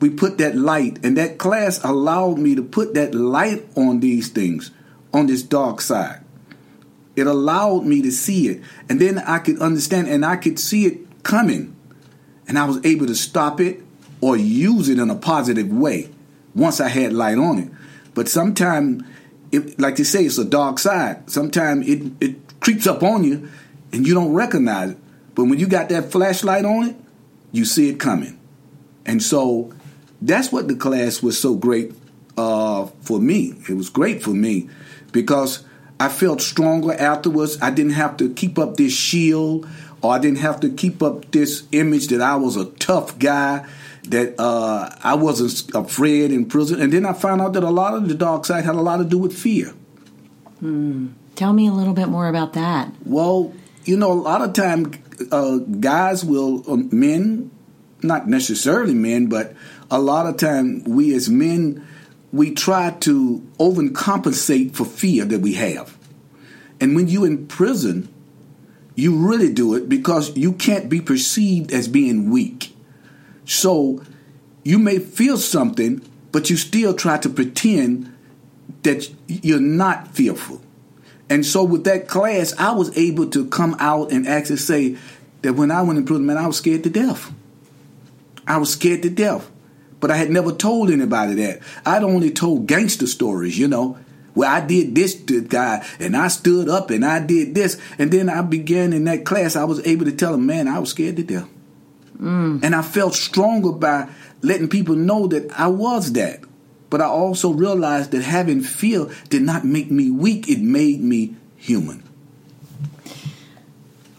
we 0.00 0.10
put 0.10 0.38
that 0.38 0.56
light. 0.56 0.98
And 1.04 1.16
that 1.16 1.38
class 1.38 1.82
allowed 1.84 2.38
me 2.38 2.54
to 2.54 2.62
put 2.62 2.94
that 2.94 3.14
light 3.14 3.66
on 3.76 4.00
these 4.00 4.28
things, 4.28 4.70
on 5.12 5.26
this 5.26 5.42
dark 5.42 5.80
side. 5.80 6.24
It 7.16 7.26
allowed 7.26 7.84
me 7.84 8.02
to 8.02 8.12
see 8.12 8.48
it. 8.48 8.62
And 8.88 9.00
then 9.00 9.18
I 9.18 9.38
could 9.38 9.60
understand 9.60 10.08
and 10.08 10.24
I 10.24 10.36
could 10.36 10.58
see 10.58 10.86
it 10.86 11.22
coming. 11.22 11.74
And 12.48 12.58
I 12.58 12.64
was 12.64 12.84
able 12.84 13.06
to 13.06 13.14
stop 13.14 13.60
it 13.60 13.80
or 14.20 14.36
use 14.36 14.88
it 14.88 14.98
in 14.98 15.10
a 15.10 15.14
positive 15.14 15.70
way 15.70 16.10
once 16.54 16.80
I 16.80 16.88
had 16.88 17.12
light 17.12 17.38
on 17.38 17.58
it. 17.58 17.70
But 18.14 18.28
sometimes 18.28 19.04
like 19.78 19.96
they 19.96 20.04
say, 20.04 20.24
it's 20.24 20.38
a 20.38 20.44
dark 20.44 20.78
side. 20.78 21.30
Sometimes 21.30 21.88
it, 21.88 22.12
it 22.20 22.60
creeps 22.60 22.86
up 22.86 23.02
on 23.02 23.24
you 23.24 23.48
and 23.92 24.06
you 24.06 24.14
don't 24.14 24.32
recognize 24.32 24.90
it. 24.90 24.98
But 25.34 25.44
when 25.44 25.58
you 25.58 25.66
got 25.66 25.88
that 25.90 26.10
flashlight 26.10 26.64
on 26.64 26.90
it, 26.90 26.96
you 27.52 27.64
see 27.64 27.88
it 27.88 27.98
coming. 27.98 28.38
And 29.06 29.22
so 29.22 29.72
that's 30.20 30.52
what 30.52 30.68
the 30.68 30.74
class 30.74 31.22
was 31.22 31.40
so 31.40 31.54
great 31.54 31.92
uh, 32.36 32.86
for 33.00 33.20
me. 33.20 33.54
It 33.68 33.74
was 33.74 33.88
great 33.88 34.22
for 34.22 34.30
me 34.30 34.68
because 35.12 35.64
I 35.98 36.08
felt 36.08 36.40
stronger 36.40 36.92
afterwards. 36.92 37.58
I 37.62 37.70
didn't 37.70 37.92
have 37.92 38.16
to 38.18 38.32
keep 38.34 38.58
up 38.58 38.76
this 38.76 38.92
shield 38.92 39.66
or 40.02 40.12
I 40.12 40.18
didn't 40.18 40.38
have 40.38 40.60
to 40.60 40.70
keep 40.70 41.02
up 41.02 41.30
this 41.30 41.64
image 41.72 42.08
that 42.08 42.20
I 42.20 42.36
was 42.36 42.56
a 42.56 42.66
tough 42.66 43.18
guy, 43.18 43.66
that 44.04 44.38
uh, 44.38 44.94
I 45.02 45.14
wasn't 45.14 45.74
afraid 45.74 46.32
in 46.32 46.46
prison. 46.46 46.80
And 46.80 46.92
then 46.92 47.04
I 47.04 47.12
found 47.12 47.40
out 47.40 47.52
that 47.54 47.62
a 47.62 47.70
lot 47.70 47.94
of 47.94 48.08
the 48.08 48.14
dark 48.14 48.46
side 48.46 48.64
had 48.64 48.74
a 48.74 48.80
lot 48.80 48.98
to 48.98 49.04
do 49.04 49.18
with 49.18 49.36
fear. 49.36 49.74
Hmm. 50.60 51.08
Tell 51.34 51.52
me 51.52 51.68
a 51.68 51.72
little 51.72 51.94
bit 51.94 52.08
more 52.08 52.28
about 52.28 52.54
that. 52.54 52.92
Well, 53.04 53.52
you 53.84 53.96
know, 53.96 54.12
a 54.12 54.14
lot 54.14 54.42
of 54.42 54.54
time 54.54 54.92
uh, 55.30 55.58
guys 55.58 56.24
will, 56.24 56.64
uh, 56.70 56.76
men, 56.76 57.50
not 58.02 58.28
necessarily 58.28 58.94
men, 58.94 59.26
but 59.26 59.54
a 59.90 60.00
lot 60.00 60.26
of 60.26 60.36
time 60.36 60.84
we 60.84 61.14
as 61.14 61.28
men, 61.28 61.86
we 62.32 62.52
try 62.54 62.90
to 62.90 63.46
overcompensate 63.58 64.74
for 64.74 64.84
fear 64.84 65.24
that 65.24 65.40
we 65.40 65.54
have. 65.54 65.96
And 66.80 66.94
when 66.94 67.08
you 67.08 67.24
in 67.24 67.46
prison, 67.46 68.12
you 68.98 69.14
really 69.14 69.52
do 69.52 69.74
it 69.74 69.88
because 69.88 70.36
you 70.36 70.52
can't 70.52 70.88
be 70.88 71.00
perceived 71.00 71.72
as 71.72 71.86
being 71.86 72.30
weak. 72.30 72.74
So 73.44 74.02
you 74.64 74.80
may 74.80 74.98
feel 74.98 75.38
something, 75.38 76.02
but 76.32 76.50
you 76.50 76.56
still 76.56 76.94
try 76.94 77.16
to 77.18 77.28
pretend 77.28 78.12
that 78.82 79.08
you're 79.28 79.60
not 79.60 80.08
fearful. 80.16 80.60
And 81.30 81.46
so 81.46 81.62
with 81.62 81.84
that 81.84 82.08
class, 82.08 82.52
I 82.58 82.72
was 82.72 82.96
able 82.98 83.30
to 83.30 83.46
come 83.46 83.76
out 83.78 84.10
and 84.10 84.26
actually 84.26 84.56
say 84.56 84.96
that 85.42 85.52
when 85.52 85.70
I 85.70 85.82
went 85.82 86.00
in 86.00 86.04
prison, 86.04 86.26
man, 86.26 86.36
I 86.36 86.48
was 86.48 86.56
scared 86.56 86.82
to 86.82 86.90
death. 86.90 87.32
I 88.48 88.56
was 88.56 88.72
scared 88.72 89.02
to 89.02 89.10
death. 89.10 89.48
But 90.00 90.10
I 90.10 90.16
had 90.16 90.30
never 90.30 90.50
told 90.50 90.90
anybody 90.90 91.34
that. 91.34 91.60
I'd 91.86 92.02
only 92.02 92.32
told 92.32 92.66
gangster 92.66 93.06
stories, 93.06 93.56
you 93.60 93.68
know 93.68 93.96
where 94.38 94.48
I 94.48 94.60
did 94.60 94.94
this 94.94 95.20
to 95.24 95.42
God 95.42 95.84
and 95.98 96.16
I 96.16 96.28
stood 96.28 96.68
up 96.68 96.90
and 96.90 97.04
I 97.04 97.18
did 97.18 97.56
this. 97.56 97.76
And 97.98 98.12
then 98.12 98.30
I 98.30 98.42
began 98.42 98.92
in 98.92 99.02
that 99.04 99.24
class, 99.24 99.56
I 99.56 99.64
was 99.64 99.84
able 99.84 100.04
to 100.04 100.12
tell 100.12 100.34
him, 100.34 100.46
man, 100.46 100.68
I 100.68 100.78
was 100.78 100.90
scared 100.90 101.16
to 101.16 101.24
death. 101.24 101.48
Mm. 102.20 102.62
And 102.62 102.72
I 102.72 102.82
felt 102.82 103.14
stronger 103.14 103.72
by 103.72 104.08
letting 104.40 104.68
people 104.68 104.94
know 104.94 105.26
that 105.26 105.50
I 105.58 105.66
was 105.66 106.12
that. 106.12 106.40
But 106.88 107.00
I 107.00 107.06
also 107.06 107.50
realized 107.52 108.12
that 108.12 108.22
having 108.22 108.60
fear 108.60 109.08
did 109.28 109.42
not 109.42 109.64
make 109.64 109.90
me 109.90 110.08
weak, 110.12 110.48
it 110.48 110.60
made 110.60 111.00
me 111.00 111.34
human. 111.56 112.04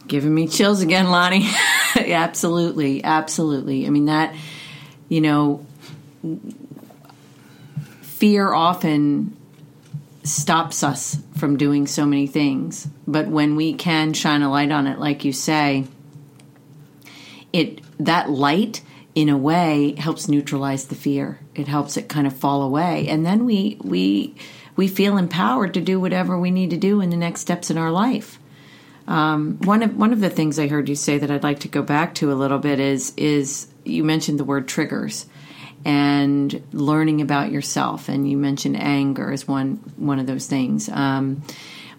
Giving 0.06 0.36
me 0.36 0.50
chills 0.50 0.82
again, 0.82 1.12
Lonnie. 1.12 1.50
absolutely, 1.96 3.06
absolutely. 3.06 3.88
I 3.88 3.90
mean, 3.90 4.06
that, 4.06 4.36
you 5.08 5.22
know, 5.22 5.66
fear 8.02 8.52
often 8.52 9.38
stops 10.24 10.84
us 10.84 11.18
from 11.38 11.58
doing 11.58 11.88
so 11.88 12.06
many 12.06 12.28
things. 12.28 12.88
But 13.08 13.28
when 13.28 13.56
we 13.56 13.74
can 13.74 14.14
shine 14.14 14.42
a 14.42 14.52
light 14.52 14.72
on 14.72 14.88
it, 14.88 15.00
like 15.00 15.26
you 15.26 15.34
say, 15.34 15.86
it 17.54 17.82
that 18.00 18.30
light 18.30 18.82
in 19.16 19.30
a 19.30 19.38
way 19.38 19.96
helps 19.98 20.28
neutralize 20.28 20.88
the 20.88 20.96
fear. 20.96 21.40
It 21.56 21.68
helps 21.68 21.98
it 21.98 22.10
kind 22.10 22.28
of 22.28 22.36
fall 22.36 22.62
away, 22.62 23.08
and 23.08 23.26
then 23.26 23.46
we 23.46 23.78
we 23.82 24.36
we 24.76 24.88
feel 24.88 25.18
empowered 25.18 25.74
to 25.74 25.82
do 25.82 26.00
whatever 26.00 26.40
we 26.40 26.52
need 26.52 26.70
to 26.70 26.78
do 26.78 27.02
in 27.02 27.10
the 27.10 27.18
next 27.18 27.42
steps 27.42 27.70
in 27.70 27.78
our 27.78 27.92
life. 27.92 28.40
Um, 29.08 29.58
one 29.64 29.82
of 29.82 29.98
one 29.98 30.14
of 30.14 30.20
the 30.20 30.30
things 30.30 30.60
I 30.60 30.68
heard 30.68 30.88
you 30.88 30.96
say 30.96 31.18
that 31.18 31.32
I'd 31.32 31.44
like 31.44 31.62
to 31.62 31.68
go 31.68 31.82
back 31.82 32.14
to 32.16 32.32
a 32.32 32.36
little 32.36 32.60
bit 32.60 32.80
is 32.80 33.12
is 33.18 33.68
you 33.84 34.04
mentioned 34.04 34.40
the 34.40 34.46
word 34.46 34.68
triggers, 34.68 35.26
and 35.86 36.62
learning 36.71 37.21
about 37.21 37.51
yourself. 37.51 38.09
And 38.09 38.29
you 38.29 38.38
mentioned 38.38 38.81
anger 38.81 39.31
as 39.31 39.48
one 39.48 39.75
one 39.98 40.19
of 40.19 40.27
those 40.27 40.48
things. 40.48 40.89
Um, 40.89 41.43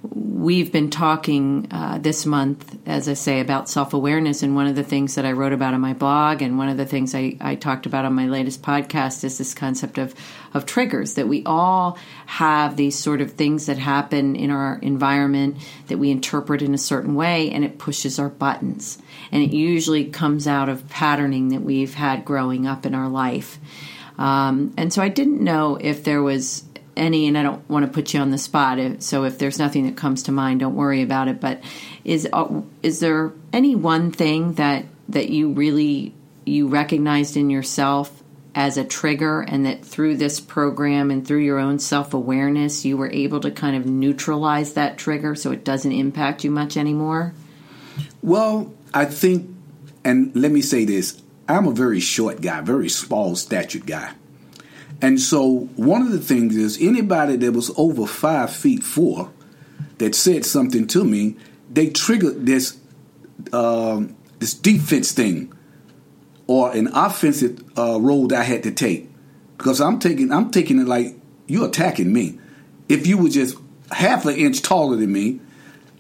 we've 0.03 0.73
been 0.73 0.89
talking 0.89 1.69
uh, 1.71 1.99
this 1.99 2.25
month, 2.25 2.79
as 2.87 3.09
I 3.09 3.15
say, 3.15 3.41
about 3.41 3.69
self 3.69 3.93
awareness. 3.93 4.43
And 4.43 4.57
one 4.57 4.67
of 4.67 4.75
the 4.75 4.83
things 4.83 5.15
that 5.17 5.27
I 5.27 5.33
wrote 5.33 5.53
about 5.53 5.75
in 5.75 5.81
my 5.81 5.93
blog, 5.93 6.41
and 6.41 6.57
one 6.57 6.69
of 6.69 6.77
the 6.77 6.87
things 6.87 7.15
I, 7.15 7.37
I, 7.41 7.55
talked 7.55 7.87
about 7.87 8.05
on 8.05 8.15
my 8.15 8.27
latest 8.27 8.63
podcast, 8.63 9.25
is 9.25 9.37
this 9.37 9.53
concept 9.53 9.99
of, 9.99 10.15
of 10.55 10.65
triggers 10.65 11.15
that 11.15 11.29
we 11.29 11.45
all 11.45 11.99
have 12.27 12.77
these 12.77 12.99
sort 12.99 13.21
of 13.21 13.33
things 13.33 13.67
that 13.67 13.79
happen 13.79 14.37
in 14.37 14.51
our 14.51 14.79
environment 14.81 15.57
that 15.89 15.99
we 15.99 16.11
interpret 16.11 16.63
in 16.63 16.73
a 16.73 16.79
certain 16.79 17.15
way, 17.15 17.51
and 17.51 17.65
it 17.65 17.79
pushes 17.79 18.19
our 18.19 18.31
buttons. 18.31 18.99
And 19.31 19.43
it 19.43 19.53
usually 19.53 20.07
comes 20.07 20.47
out 20.47 20.69
of 20.69 20.89
patterning 20.89 21.49
that 21.49 21.61
we've 21.61 21.95
had 21.95 22.25
growing 22.25 22.67
up 22.67 22.87
in 22.87 22.95
our 22.95 23.09
life. 23.09 23.59
Um, 24.19 24.75
and 24.77 24.93
so 24.93 25.03
I 25.03 25.09
didn't 25.09 25.43
know 25.43 25.77
if 25.81 26.05
there 26.05 26.23
was 26.23 26.65
any, 26.97 27.27
and 27.27 27.37
I 27.37 27.43
don't 27.43 27.69
want 27.69 27.87
to 27.87 27.93
put 27.93 28.13
you 28.15 28.21
on 28.21 28.31
the 28.31 28.39
spot. 28.39 29.03
So 29.03 29.25
if 29.25 29.39
there's 29.39 29.59
nothing 29.59 29.87
that 29.87 29.97
comes 29.97 30.25
to 30.25 30.33
mind, 30.33 30.61
don't 30.61 30.75
worry 30.75 31.03
about 31.03 31.29
it. 31.29 31.41
But 31.41 31.63
is 32.05 32.29
uh, 32.33 32.63
is 32.83 33.01
there 33.01 33.33
any 33.53 33.75
one 33.75 34.13
thing 34.13 34.55
that 34.55 34.87
that 35.09 35.31
you 35.31 35.53
really 35.53 36.15
you 36.45 36.69
recognized 36.69 37.37
in 37.37 37.51
yourself 37.51 38.23
as 38.55 38.77
a 38.77 38.85
trigger, 38.85 39.43
and 39.43 39.65
that 39.67 39.85
through 39.85 40.17
this 40.17 40.41
program 40.41 41.11
and 41.11 41.27
through 41.27 41.39
your 41.39 41.59
own 41.59 41.79
self 41.79 42.15
awareness, 42.15 42.85
you 42.85 42.97
were 42.97 43.11
able 43.11 43.41
to 43.41 43.51
kind 43.51 43.77
of 43.77 43.87
neutralize 43.87 44.75
that 44.75 44.99
trigger 44.99 45.35
so 45.35 45.53
it 45.53 45.65
doesn't 45.65 45.93
impact 45.93 46.45
you 46.45 46.51
much 46.51 46.77
anymore? 46.77 47.33
Well, 48.23 48.73
I 48.93 49.05
think, 49.05 49.49
and 50.05 50.35
let 50.35 50.51
me 50.51 50.63
say 50.63 50.85
this: 50.85 51.23
I'm 51.49 51.67
a 51.67 51.73
very 51.73 52.01
short 52.01 52.41
guy, 52.41 52.61
very 52.61 52.89
small 52.89 53.37
statured 53.37 53.87
guy. 53.87 54.13
And 55.03 55.21
so 55.21 55.69
one 55.77 56.03
of 56.03 56.13
the 56.13 56.19
things 56.19 56.57
is 56.57 56.79
anybody 56.81 57.37
that 57.37 57.53
was 57.53 57.71
over 57.77 58.07
five 58.07 58.53
feet 58.53 58.83
four 58.83 59.31
that 59.99 60.15
said 60.15 60.45
something 60.45 60.87
to 60.89 61.05
me, 61.05 61.37
they 61.71 61.91
triggered 61.91 62.47
this 62.47 62.79
um, 63.53 64.17
this 64.39 64.55
defense 64.55 65.13
thing 65.13 65.53
or 66.47 66.73
an 66.73 66.89
offensive 66.89 67.63
uh, 67.79 67.99
role 68.01 68.27
that 68.29 68.41
I 68.41 68.43
had 68.43 68.63
to 68.65 68.73
take 68.73 69.09
because 69.57 69.81
I'm 69.81 69.99
taking 69.99 70.33
I'm 70.33 70.51
taking 70.51 70.81
it 70.81 70.89
like 70.89 71.15
you're 71.47 71.69
attacking 71.69 72.13
me. 72.13 72.39
If 72.89 73.07
you 73.07 73.19
were 73.19 73.29
just 73.29 73.57
half 73.93 74.27
an 74.27 74.37
inch 74.37 74.63
taller 74.63 74.97
than 74.97 75.13
me, 75.13 75.41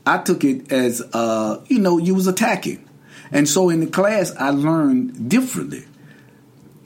I 0.06 0.18
took 0.18 0.44
it 0.44 0.72
as 0.72 1.02
uh, 1.12 1.64
you 1.68 1.78
know 1.78 1.98
you 1.98 2.14
was 2.14 2.26
attacking. 2.26 2.86
And 3.32 3.48
so 3.48 3.70
in 3.70 3.80
the 3.80 3.86
class, 3.86 4.34
I 4.36 4.50
learned 4.50 5.28
differently. 5.28 5.84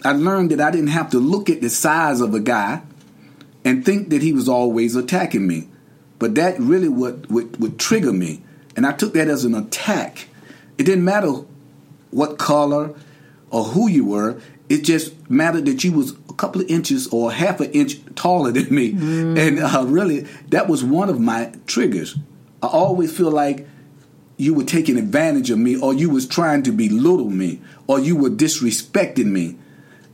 I 0.05 0.13
learned 0.13 0.51
that 0.51 0.61
I 0.61 0.71
didn't 0.71 0.89
have 0.89 1.11
to 1.11 1.19
look 1.19 1.49
at 1.49 1.61
the 1.61 1.71
size 1.71 2.21
of 2.21 2.35
a 2.35 2.41
guy 2.41 2.83
and 3.65 3.85
think 3.85 4.11
that 4.11 4.23
he 4.23 4.33
was 4.33 4.49
always 4.49 4.95
attacking 4.95 5.47
me. 5.47 5.69
But 6.19 6.35
that 6.35 6.59
really 6.61 6.89
would, 6.89 7.31
would, 7.31 7.59
would 7.61 7.79
trigger 7.79 8.13
me. 8.13 8.43
And 8.77 8.87
I 8.87 8.93
took 8.93 9.15
that 9.15 9.29
as 9.29 9.45
an 9.45 9.55
attack. 9.55 10.29
It 10.77 10.85
didn't 10.85 11.05
matter 11.05 11.33
what 12.11 12.39
color 12.39 12.95
or 13.51 13.65
who 13.65 13.89
you 13.89 14.05
were. 14.05 14.41
It 14.69 14.83
just 14.85 15.31
mattered 15.31 15.67
that 15.67 15.85
you 15.85 15.93
was 15.93 16.13
a 16.29 16.35
couple 16.35 16.61
of 16.61 16.69
inches 16.69 17.07
or 17.09 17.33
half 17.33 17.61
an 17.61 17.71
inch 17.73 17.99
taller 18.15 18.53
than 18.53 18.75
me. 18.75 18.93
Mm. 18.93 19.39
And 19.39 19.59
uh, 19.61 19.85
really, 19.87 20.21
that 20.49 20.69
was 20.69 20.85
one 20.85 21.09
of 21.09 21.21
my 21.21 21.53
triggers. 21.67 22.17
I 22.63 22.67
always 22.67 23.17
feel 23.17 23.31
like 23.31 23.67
you 24.37 24.55
were 24.55 24.65
taking 24.65 24.99
advantage 24.99 25.51
of 25.51 25.59
me 25.59 25.79
or 25.79 25.95
you 25.95 26.11
was 26.11 26.27
trying 26.27 26.63
to 26.65 26.73
belittle 26.73 27.31
me 27.31 27.61
or 27.87 28.01
you 28.01 28.17
were 28.17 28.31
disrespecting 28.31 29.27
me 29.27 29.57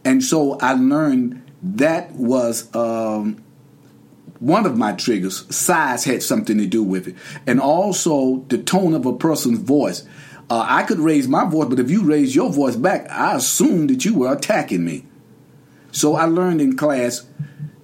and 0.04 0.22
so 0.22 0.58
I 0.58 0.74
learned 0.74 1.42
that 1.62 2.12
was 2.12 2.74
um, 2.74 3.42
one 4.38 4.66
of 4.66 4.76
my 4.76 4.92
triggers. 4.92 5.54
Size 5.54 6.04
had 6.04 6.22
something 6.22 6.58
to 6.58 6.66
do 6.66 6.82
with 6.82 7.08
it, 7.08 7.16
and 7.46 7.60
also 7.60 8.44
the 8.48 8.58
tone 8.58 8.94
of 8.94 9.06
a 9.06 9.16
person's 9.16 9.58
voice. 9.58 10.06
Uh, 10.48 10.66
I 10.68 10.82
could 10.82 10.98
raise 10.98 11.28
my 11.28 11.44
voice, 11.44 11.68
but 11.68 11.78
if 11.78 11.90
you 11.90 12.02
raise 12.02 12.34
your 12.34 12.50
voice 12.50 12.74
back, 12.74 13.08
I 13.08 13.36
assumed 13.36 13.90
that 13.90 14.04
you 14.04 14.18
were 14.18 14.32
attacking 14.32 14.84
me. 14.84 15.06
So 15.92 16.16
I 16.16 16.24
learned 16.24 16.60
in 16.60 16.76
class, 16.76 17.24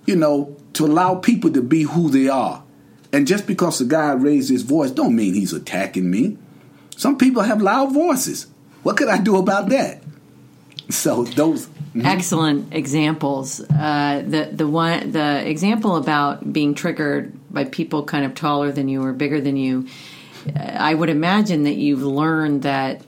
you 0.04 0.16
know, 0.16 0.56
to 0.73 0.85
allow 0.85 1.14
people 1.16 1.52
to 1.52 1.62
be 1.62 1.82
who 1.82 2.11
they 2.11 2.28
are. 2.28 2.64
And 3.12 3.26
just 3.26 3.46
because 3.46 3.80
a 3.80 3.85
guy 3.85 4.12
raised 4.12 4.50
his 4.50 4.62
voice 4.62 4.90
don't 4.90 5.14
mean 5.14 5.35
he's 5.35 5.52
attacking 5.52 6.11
me. 6.11 6.38
Some 6.96 7.18
people 7.18 7.42
have 7.42 7.62
loud 7.62 7.92
voices. 7.92 8.46
What 8.82 8.96
could 8.96 9.08
I 9.08 9.18
do 9.18 9.37
about 9.37 9.68
that? 9.68 10.02
So 10.90 11.25
those 11.25 11.68
mm-hmm. 11.96 12.06
excellent 12.06 12.74
examples. 12.74 13.60
Uh, 13.60 14.22
the 14.26 14.50
the 14.52 14.66
one 14.66 15.12
the 15.12 15.48
example 15.48 15.96
about 15.96 16.52
being 16.52 16.74
triggered 16.74 17.32
by 17.50 17.64
people 17.64 18.04
kind 18.04 18.24
of 18.24 18.34
taller 18.34 18.72
than 18.72 18.88
you 18.88 19.02
or 19.02 19.12
bigger 19.12 19.40
than 19.40 19.56
you. 19.56 19.86
I 20.54 20.94
would 20.94 21.08
imagine 21.08 21.64
that 21.64 21.74
you've 21.74 22.02
learned 22.02 22.62
that 22.62 23.02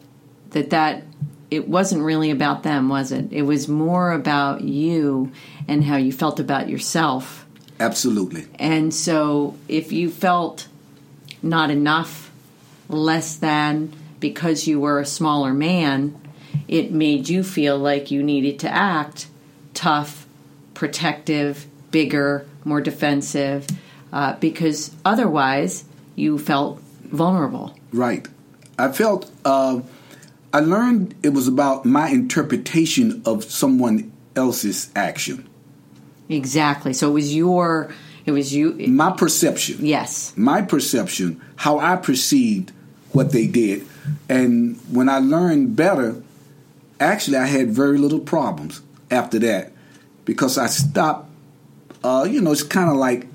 that 0.51 0.71
that 0.71 1.05
it 1.51 1.69
wasn't 1.69 2.03
really 2.03 2.31
about 2.31 2.63
them, 2.63 2.89
was 2.89 3.13
it? 3.13 3.33
It 3.33 3.43
was 3.43 3.69
more 3.69 4.13
about 4.13 4.63
you 4.63 5.33
and 5.67 5.85
how 5.85 5.97
you 5.97 6.13
felt 6.13 6.41
about 6.41 6.69
yourself. 6.69 7.47
Absolutely. 7.81 8.47
And 8.59 8.93
so 8.93 9.57
if 9.69 9.93
you 9.93 10.11
felt 10.11 10.69
not 11.43 11.71
enough, 11.71 12.31
less 12.89 13.37
than 13.37 13.93
because 14.21 14.67
you 14.67 14.81
were 14.81 14.99
a 14.99 15.07
smaller 15.07 15.55
man, 15.55 16.21
it 16.67 16.93
made 16.93 17.29
you 17.29 17.43
feel 17.43 17.79
like 17.79 18.11
you 18.11 18.23
needed 18.23 18.59
to 18.61 18.69
act 18.69 19.29
tough, 19.75 20.27
protective, 20.75 21.67
bigger, 21.91 22.47
more 22.65 22.81
defensive, 22.81 23.67
uh, 24.13 24.35
because 24.37 24.95
otherwise 25.05 25.85
you 26.17 26.39
felt 26.39 26.81
vulnerable. 27.05 27.77
Right. 27.93 28.27
I 28.79 28.93
felt, 28.93 29.31
uh, 29.45 29.81
I 30.53 30.61
learned 30.61 31.15
it 31.23 31.31
was 31.31 31.49
about 31.49 31.85
my 31.85 32.09
interpretation 32.09 33.23
of 33.25 33.45
someone 33.45 34.13
else's 34.37 34.91
action. 34.97 35.49
Exactly. 36.29 36.93
So 36.93 37.11
it 37.11 37.13
was 37.13 37.35
your, 37.35 37.93
it 38.27 38.33
was 38.33 38.55
you. 38.55 38.75
My 38.89 39.13
perception. 39.13 39.85
Yes. 39.85 40.33
My 40.37 40.63
perception, 40.63 41.41
how 41.57 41.79
I 41.79 41.97
perceived 41.97 42.73
what 43.13 43.33
they 43.33 43.47
did. 43.47 43.87
And 44.29 44.77
when 44.91 45.09
I 45.09 45.19
learned 45.19 45.77
better, 45.77 46.23
actually, 47.01 47.37
I 47.37 47.47
had 47.47 47.71
very 47.71 47.99
little 47.99 48.21
problems 48.21 48.83
after 49.11 49.39
that 49.41 49.73
because 50.25 50.59
I 50.59 50.67
stopped. 50.67 51.31
Uh, 52.05 52.27
you 52.31 52.41
know, 52.41 52.53
it's 52.53 52.63
kind 52.63 52.91
of 52.91 52.97
like 52.97 53.27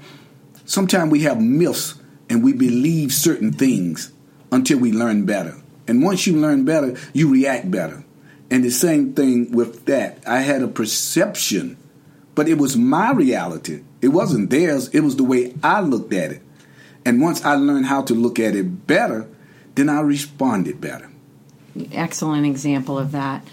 sometimes 0.65 1.11
we 1.11 1.21
have 1.21 1.41
myths 1.41 1.95
and 2.29 2.43
we 2.43 2.53
believe 2.53 3.11
certain 3.13 3.51
things 3.51 4.11
until 4.51 4.79
we 4.79 4.91
learn 4.91 5.25
better. 5.25 5.57
And 5.87 6.01
once 6.01 6.25
you 6.25 6.37
learn 6.37 6.65
better, 6.65 6.95
you 7.13 7.31
react 7.31 7.69
better. 7.69 8.05
And 8.49 8.63
the 8.63 8.71
same 8.71 9.13
thing 9.13 9.51
with 9.51 9.85
that. 9.85 10.23
I 10.27 10.39
had 10.39 10.61
a 10.61 10.67
perception, 10.67 11.77
but 12.35 12.47
it 12.47 12.57
was 12.57 12.77
my 12.77 13.11
reality. 13.11 13.83
It 14.01 14.09
wasn't 14.09 14.49
theirs, 14.49 14.89
it 14.89 15.01
was 15.01 15.15
the 15.15 15.23
way 15.23 15.53
I 15.63 15.81
looked 15.81 16.13
at 16.13 16.31
it. 16.31 16.41
And 17.05 17.21
once 17.21 17.43
I 17.43 17.55
learned 17.55 17.87
how 17.87 18.03
to 18.03 18.13
look 18.13 18.39
at 18.39 18.55
it 18.55 18.87
better, 18.87 19.27
then 19.75 19.89
I 19.89 20.01
responded 20.01 20.79
better. 20.79 21.09
Excellent 21.91 22.45
example 22.45 22.97
of 22.97 23.11
that. 23.13 23.45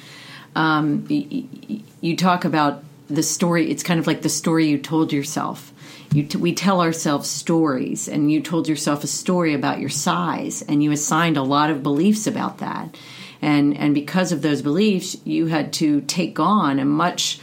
Um, 0.55 1.07
you 1.09 2.17
talk 2.17 2.45
about 2.45 2.83
the 3.09 3.23
story, 3.23 3.71
it's 3.71 3.83
kind 3.83 3.99
of 4.01 4.07
like 4.07 4.23
the 4.23 4.29
story 4.29 4.67
you 4.67 4.79
told 4.79 5.13
yourself. 5.13 5.73
You 6.13 6.25
t- 6.25 6.39
we 6.39 6.55
tell 6.55 6.81
ourselves 6.81 7.29
stories, 7.29 8.09
and 8.09 8.33
you 8.33 8.41
told 8.41 8.69
yourself 8.69 9.05
a 9.05 9.07
story 9.07 9.55
about 9.55 9.79
your 9.79 9.89
size, 9.89 10.63
and 10.63 10.83
you 10.83 10.91
assigned 10.91 11.37
a 11.37 11.43
lot 11.43 11.71
of 11.71 11.83
beliefs 11.83 12.27
about 12.27 12.59
that. 12.59 12.97
And, 13.43 13.77
and 13.77 13.95
because 13.95 14.33
of 14.33 14.43
those 14.43 14.61
beliefs, 14.61 15.17
you 15.25 15.47
had 15.47 15.73
to 15.75 16.01
take 16.03 16.39
on 16.39 16.79
a 16.79 16.85
much 16.85 17.41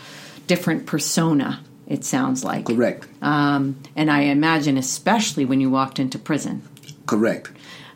different 0.47 0.85
persona, 0.85 1.61
it 1.87 2.03
sounds 2.03 2.43
like. 2.43 2.65
Correct. 2.65 3.07
Um, 3.21 3.77
and 3.95 4.11
I 4.11 4.21
imagine, 4.21 4.77
especially 4.77 5.45
when 5.45 5.61
you 5.61 5.69
walked 5.69 5.97
into 5.97 6.19
prison. 6.19 6.61
Correct. 7.05 7.51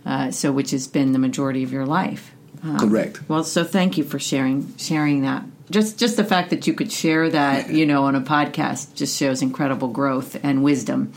Uh, 0.05 0.31
so, 0.31 0.51
which 0.51 0.71
has 0.71 0.87
been 0.87 1.11
the 1.11 1.19
majority 1.19 1.63
of 1.63 1.71
your 1.71 1.85
life. 1.85 2.30
Um, 2.63 2.77
Correct. 2.77 3.27
Well, 3.27 3.43
so 3.43 3.63
thank 3.63 3.97
you 3.97 4.03
for 4.03 4.19
sharing 4.19 4.75
sharing 4.77 5.23
that. 5.23 5.43
Just 5.69 5.97
just 5.97 6.17
the 6.17 6.23
fact 6.23 6.49
that 6.51 6.67
you 6.67 6.73
could 6.73 6.91
share 6.91 7.29
that, 7.29 7.71
you 7.71 7.85
know, 7.85 8.03
on 8.03 8.15
a 8.15 8.21
podcast 8.21 8.95
just 8.95 9.17
shows 9.17 9.41
incredible 9.41 9.87
growth 9.87 10.37
and 10.43 10.63
wisdom. 10.63 11.13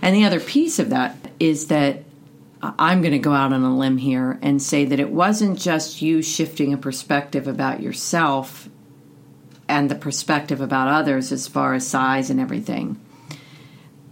And 0.00 0.14
the 0.14 0.24
other 0.24 0.40
piece 0.40 0.78
of 0.78 0.90
that 0.90 1.16
is 1.40 1.66
that 1.66 2.04
I'm 2.62 3.02
going 3.02 3.12
to 3.12 3.18
go 3.18 3.32
out 3.32 3.52
on 3.52 3.62
a 3.62 3.76
limb 3.76 3.98
here 3.98 4.38
and 4.42 4.60
say 4.62 4.84
that 4.84 4.98
it 4.98 5.10
wasn't 5.10 5.58
just 5.58 6.02
you 6.02 6.22
shifting 6.22 6.72
a 6.72 6.78
perspective 6.78 7.46
about 7.46 7.82
yourself 7.82 8.68
and 9.68 9.90
the 9.90 9.94
perspective 9.94 10.60
about 10.60 10.88
others 10.88 11.30
as 11.30 11.46
far 11.46 11.74
as 11.74 11.86
size 11.86 12.30
and 12.30 12.40
everything. 12.40 12.98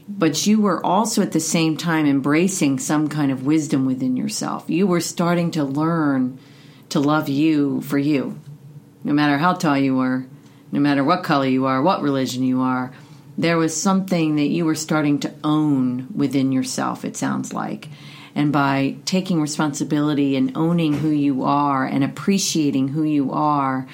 But 0.09 0.47
you 0.47 0.61
were 0.61 0.85
also 0.85 1.23
at 1.23 1.32
the 1.32 1.41
same 1.41 1.76
time 1.76 2.06
embracing 2.06 2.78
some 2.78 3.08
kind 3.08 3.32
of 3.32 3.45
wisdom 3.45 3.86
within 3.86 4.17
yourself. 4.17 4.65
You 4.69 4.86
were 4.86 5.00
starting 5.00 5.50
to 5.52 5.65
learn 5.65 6.39
to 6.91 7.01
love 7.01 7.29
you 7.29 7.81
for 7.83 7.99
you. 7.99 8.41
No 9.05 9.13
matter 9.13 9.39
how 9.39 9.55
tall 9.55 9.79
you 9.79 9.97
were, 9.97 10.27
no 10.73 10.81
matter 10.81 11.05
what 11.05 11.25
color 11.25 11.47
you 11.47 11.67
are, 11.67 11.83
what 11.83 12.03
religion 12.03 12.43
you 12.43 12.61
are, 12.61 12.93
there 13.39 13.59
was 13.59 13.81
something 13.81 14.37
that 14.37 14.49
you 14.49 14.65
were 14.65 14.75
starting 14.75 15.21
to 15.21 15.35
own 15.45 16.09
within 16.15 16.53
yourself, 16.53 17.05
it 17.05 17.17
sounds 17.17 17.53
like. 17.53 17.89
And 18.35 18.53
by 18.53 18.97
taking 19.05 19.41
responsibility 19.41 20.37
and 20.37 20.57
owning 20.57 20.93
who 20.95 21.11
you 21.11 21.45
are 21.45 21.87
and 21.87 22.03
appreciating 22.03 22.89
who 22.89 23.03
you 23.03 23.33
are 23.33 23.87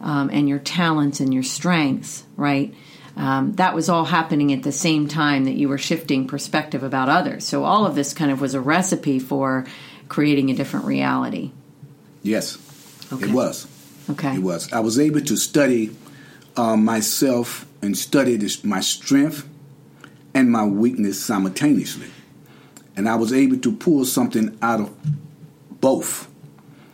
um, 0.00 0.30
and 0.30 0.48
your 0.48 0.58
talents 0.58 1.20
and 1.20 1.32
your 1.32 1.42
strengths, 1.42 2.24
right? 2.36 2.74
Um, 3.16 3.52
that 3.54 3.74
was 3.74 3.88
all 3.88 4.04
happening 4.04 4.52
at 4.52 4.62
the 4.62 4.72
same 4.72 5.08
time 5.08 5.44
that 5.44 5.56
you 5.56 5.68
were 5.68 5.78
shifting 5.78 6.26
perspective 6.26 6.82
about 6.82 7.08
others. 7.08 7.46
So 7.46 7.64
all 7.64 7.86
of 7.86 7.94
this 7.94 8.14
kind 8.14 8.30
of 8.30 8.40
was 8.40 8.54
a 8.54 8.60
recipe 8.60 9.18
for 9.18 9.66
creating 10.08 10.50
a 10.50 10.54
different 10.54 10.86
reality. 10.86 11.52
Yes, 12.22 12.58
okay. 13.12 13.26
it 13.26 13.32
was. 13.32 13.66
Okay. 14.10 14.36
It 14.36 14.42
was. 14.42 14.72
I 14.72 14.80
was 14.80 14.98
able 14.98 15.20
to 15.20 15.36
study 15.36 15.96
uh, 16.56 16.76
myself 16.76 17.66
and 17.82 17.96
study 17.96 18.36
this, 18.36 18.64
my 18.64 18.80
strength 18.80 19.48
and 20.34 20.50
my 20.50 20.64
weakness 20.64 21.22
simultaneously. 21.22 22.10
And 22.96 23.08
I 23.08 23.16
was 23.16 23.32
able 23.32 23.58
to 23.58 23.72
pull 23.72 24.04
something 24.04 24.58
out 24.60 24.80
of 24.80 24.94
both. 25.80 26.28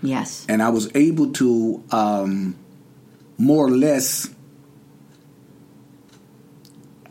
Yes. 0.03 0.47
And 0.49 0.63
I 0.63 0.69
was 0.69 0.95
able 0.95 1.33
to 1.33 1.83
um, 1.91 2.57
more 3.39 3.67
or 3.67 3.71
less 3.71 4.31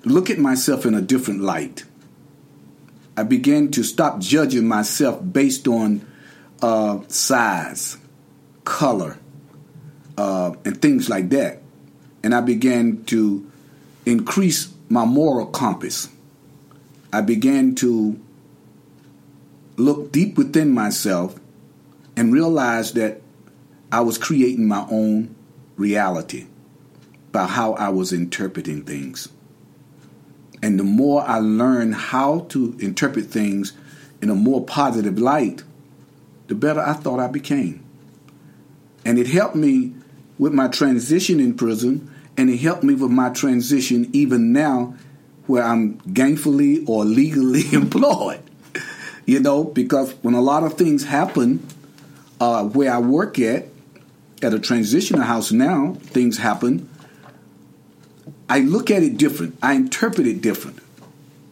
look 0.04 0.30
at 0.30 0.38
myself 0.38 0.86
in 0.86 0.94
a 0.94 1.02
different 1.02 1.42
light. 1.42 1.84
I 3.18 3.24
began 3.24 3.72
to 3.72 3.84
stop 3.84 4.20
judging 4.20 4.68
myself 4.68 5.20
based 5.32 5.68
on 5.68 6.06
uh, 6.62 7.00
size, 7.08 7.98
color, 8.66 9.18
uh, 10.18 10.56
and 10.66 10.82
things 10.82 11.10
like 11.10 11.30
that. 11.30 11.62
And 12.24 12.34
I 12.34 12.42
began 12.42 13.04
to 13.06 13.50
increase 14.06 14.74
my 14.90 15.06
moral 15.06 15.46
compass. 15.46 16.10
I 17.14 17.22
began 17.22 17.76
to 17.76 18.20
look 19.78 20.12
deep 20.12 20.38
within 20.38 20.72
myself 20.72 21.40
and 22.18 22.34
realize 22.34 22.94
that 22.94 23.22
I 23.92 24.02
was 24.02 24.18
creating 24.18 24.68
my 24.68 24.86
own 24.90 25.36
reality 25.78 26.48
by 27.32 27.46
how 27.46 27.74
I 27.74 27.90
was 27.90 28.12
interpreting 28.12 28.84
things. 28.84 29.30
And 30.62 30.80
the 30.80 30.84
more 30.84 31.22
I 31.22 31.40
learned 31.40 31.96
how 31.96 32.40
to 32.50 32.76
interpret 32.80 33.26
things 33.26 33.74
in 34.22 34.30
a 34.30 34.36
more 34.36 34.64
positive 34.66 35.20
light, 35.20 35.64
the 36.48 36.56
better 36.56 36.80
I 36.80 36.94
thought 36.94 37.20
I 37.20 37.28
became. 37.28 37.85
And 39.06 39.20
it 39.20 39.28
helped 39.28 39.56
me 39.56 39.94
with 40.38 40.52
my 40.52 40.68
transition 40.68 41.40
in 41.40 41.56
prison, 41.56 42.12
and 42.36 42.50
it 42.50 42.58
helped 42.58 42.84
me 42.84 42.96
with 42.96 43.12
my 43.12 43.30
transition 43.30 44.10
even 44.12 44.52
now 44.52 44.96
where 45.48 45.64
I'm 45.64 46.00
gainfully 46.02 46.88
or 46.90 47.06
legally 47.06 47.64
employed. 47.72 48.42
You 49.26 49.40
know, 49.40 49.64
because 49.64 50.14
when 50.22 50.34
a 50.34 50.42
lot 50.42 50.64
of 50.64 50.74
things 50.74 51.06
happen 51.06 51.66
uh, 52.40 52.64
where 52.66 52.94
I 52.94 53.00
work 53.00 53.40
at, 53.40 53.66
at 54.42 54.54
a 54.54 54.60
transitional 54.60 55.24
house 55.24 55.52
now, 55.52 55.98
things 56.02 56.38
happen. 56.38 56.90
I 58.48 58.60
look 58.60 58.92
at 58.92 59.02
it 59.02 59.18
different. 59.18 59.58
I 59.64 59.74
interpret 59.74 60.28
it 60.28 60.42
different. 60.42 60.80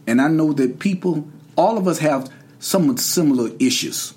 And 0.06 0.22
I 0.22 0.28
know 0.28 0.54
that 0.54 0.80
people, 0.80 1.28
all 1.56 1.78
of 1.78 1.88
us 1.88 2.00
have 2.00 2.32
somewhat 2.60 3.00
similar 3.00 3.52
issues. 3.60 4.14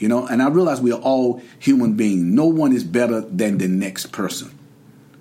You 0.00 0.08
know, 0.08 0.26
and 0.26 0.42
I 0.42 0.48
realize 0.48 0.80
we 0.80 0.92
are 0.92 1.00
all 1.00 1.42
human 1.58 1.92
beings. 1.92 2.22
No 2.22 2.46
one 2.46 2.72
is 2.72 2.84
better 2.84 3.20
than 3.20 3.58
the 3.58 3.68
next 3.68 4.06
person. 4.12 4.58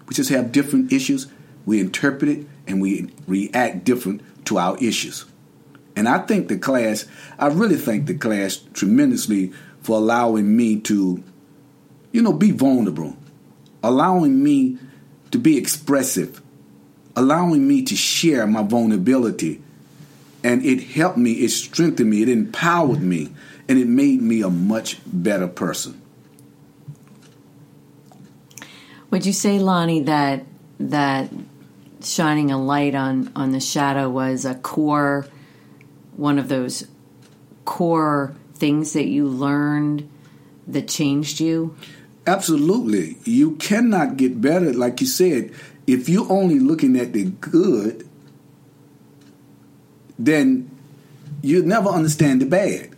We 0.08 0.16
just 0.16 0.30
have 0.30 0.54
different 0.54 0.94
issues. 0.94 1.28
We 1.66 1.82
interpret 1.82 2.32
it 2.32 2.48
and 2.66 2.82
we 2.82 3.12
react 3.28 3.84
different 3.84 4.22
to 4.46 4.58
our 4.58 4.78
issues. 4.78 5.26
And 5.98 6.08
I 6.08 6.20
think 6.20 6.48
the 6.48 6.58
class, 6.58 7.06
I 7.38 7.48
really 7.48 7.76
thank 7.76 8.06
the 8.06 8.14
class 8.14 8.62
tremendously 8.74 9.52
for 9.82 9.98
allowing 9.98 10.56
me 10.56 10.80
to, 10.82 11.22
you 12.14 12.22
know, 12.22 12.32
be 12.32 12.52
vulnerable, 12.52 13.18
allowing 13.84 14.42
me 14.42 14.78
to 15.32 15.38
be 15.38 15.58
expressive, 15.58 16.42
allowing 17.18 17.68
me 17.68 17.82
to 17.84 17.98
share 17.98 18.48
my 18.48 18.64
vulnerability. 18.64 19.62
And 20.42 20.64
it 20.64 20.82
helped 20.82 21.18
me, 21.18 21.34
it 21.34 21.50
strengthened 21.50 22.10
me, 22.10 22.22
it 22.22 22.30
empowered 22.30 23.02
me 23.02 23.34
and 23.70 23.78
it 23.78 23.88
made 23.88 24.20
me 24.22 24.42
a 24.42 24.50
much 24.50 24.98
better 25.06 25.48
person. 25.48 26.02
Would 29.12 29.26
you 29.26 29.34
say, 29.34 29.60
Lonnie, 29.60 30.02
that 30.02 30.46
that 30.80 31.30
shining 32.02 32.52
a 32.52 32.62
light 32.62 32.96
on 32.96 33.32
on 33.36 33.52
the 33.52 33.60
shadow 33.60 34.10
was 34.10 34.44
a 34.44 34.56
core, 34.56 35.28
one 36.18 36.40
of 36.40 36.50
those 36.50 36.88
core 37.66 38.36
things 38.56 38.94
that 38.94 39.08
you 39.08 39.28
learned 39.28 40.10
that 40.68 40.88
changed 40.88 41.40
you? 41.40 41.76
Absolutely. 42.26 43.18
You 43.24 43.56
cannot 43.56 44.18
get 44.18 44.42
better, 44.42 44.74
like 44.74 45.02
you 45.02 45.08
said, 45.08 45.52
if 45.88 46.10
you're 46.10 46.32
only 46.32 46.60
looking 46.60 47.00
at 47.00 47.14
the 47.14 47.26
good. 47.26 48.08
Then 50.22 50.70
you'll 51.42 51.66
never 51.66 51.88
understand 51.88 52.42
the 52.42 52.46
bad. 52.46 52.94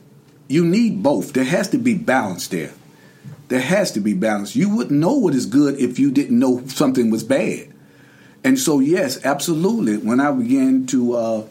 You 0.52 0.66
need 0.66 1.02
both. 1.02 1.34
There 1.34 1.44
has 1.44 1.70
to 1.70 1.78
be 1.78 1.96
balance 1.96 2.48
there. 2.48 2.74
There 3.48 3.62
has 3.62 3.92
to 3.94 4.00
be 4.00 4.14
balance. 4.14 4.56
You 4.56 4.76
wouldn't 4.76 5.00
know 5.00 5.14
what 5.14 5.34
is 5.34 5.46
good 5.46 5.80
if 5.80 5.98
you 5.98 6.12
didn't 6.12 6.38
know 6.38 6.66
something 6.68 7.10
was 7.10 7.24
bad. 7.24 7.74
And 8.44 8.58
so, 8.60 8.80
yes, 8.80 9.24
absolutely. 9.26 9.98
When 9.98 10.20
I 10.20 10.32
began 10.32 10.88
to 10.88 11.14
uh, 11.14 11.48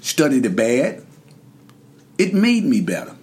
study 0.00 0.40
the 0.40 0.50
bad, 0.50 1.04
it 2.18 2.34
made 2.34 2.64
me 2.64 2.80
better. 2.80 3.16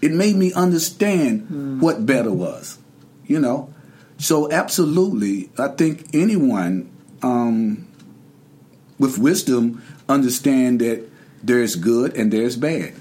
It 0.00 0.12
made 0.12 0.36
me 0.36 0.52
understand 0.52 1.48
mm. 1.48 1.80
what 1.80 2.04
better 2.04 2.32
was, 2.32 2.78
you 3.26 3.40
know. 3.40 3.72
So, 4.18 4.50
absolutely, 4.50 5.50
I 5.58 5.68
think 5.68 6.14
anyone 6.14 6.90
um, 7.22 7.88
with 8.98 9.18
wisdom 9.18 9.82
understand 10.08 10.80
that 10.80 11.08
there's 11.42 11.76
good 11.76 12.16
and 12.16 12.32
there's 12.32 12.56
bad, 12.56 12.94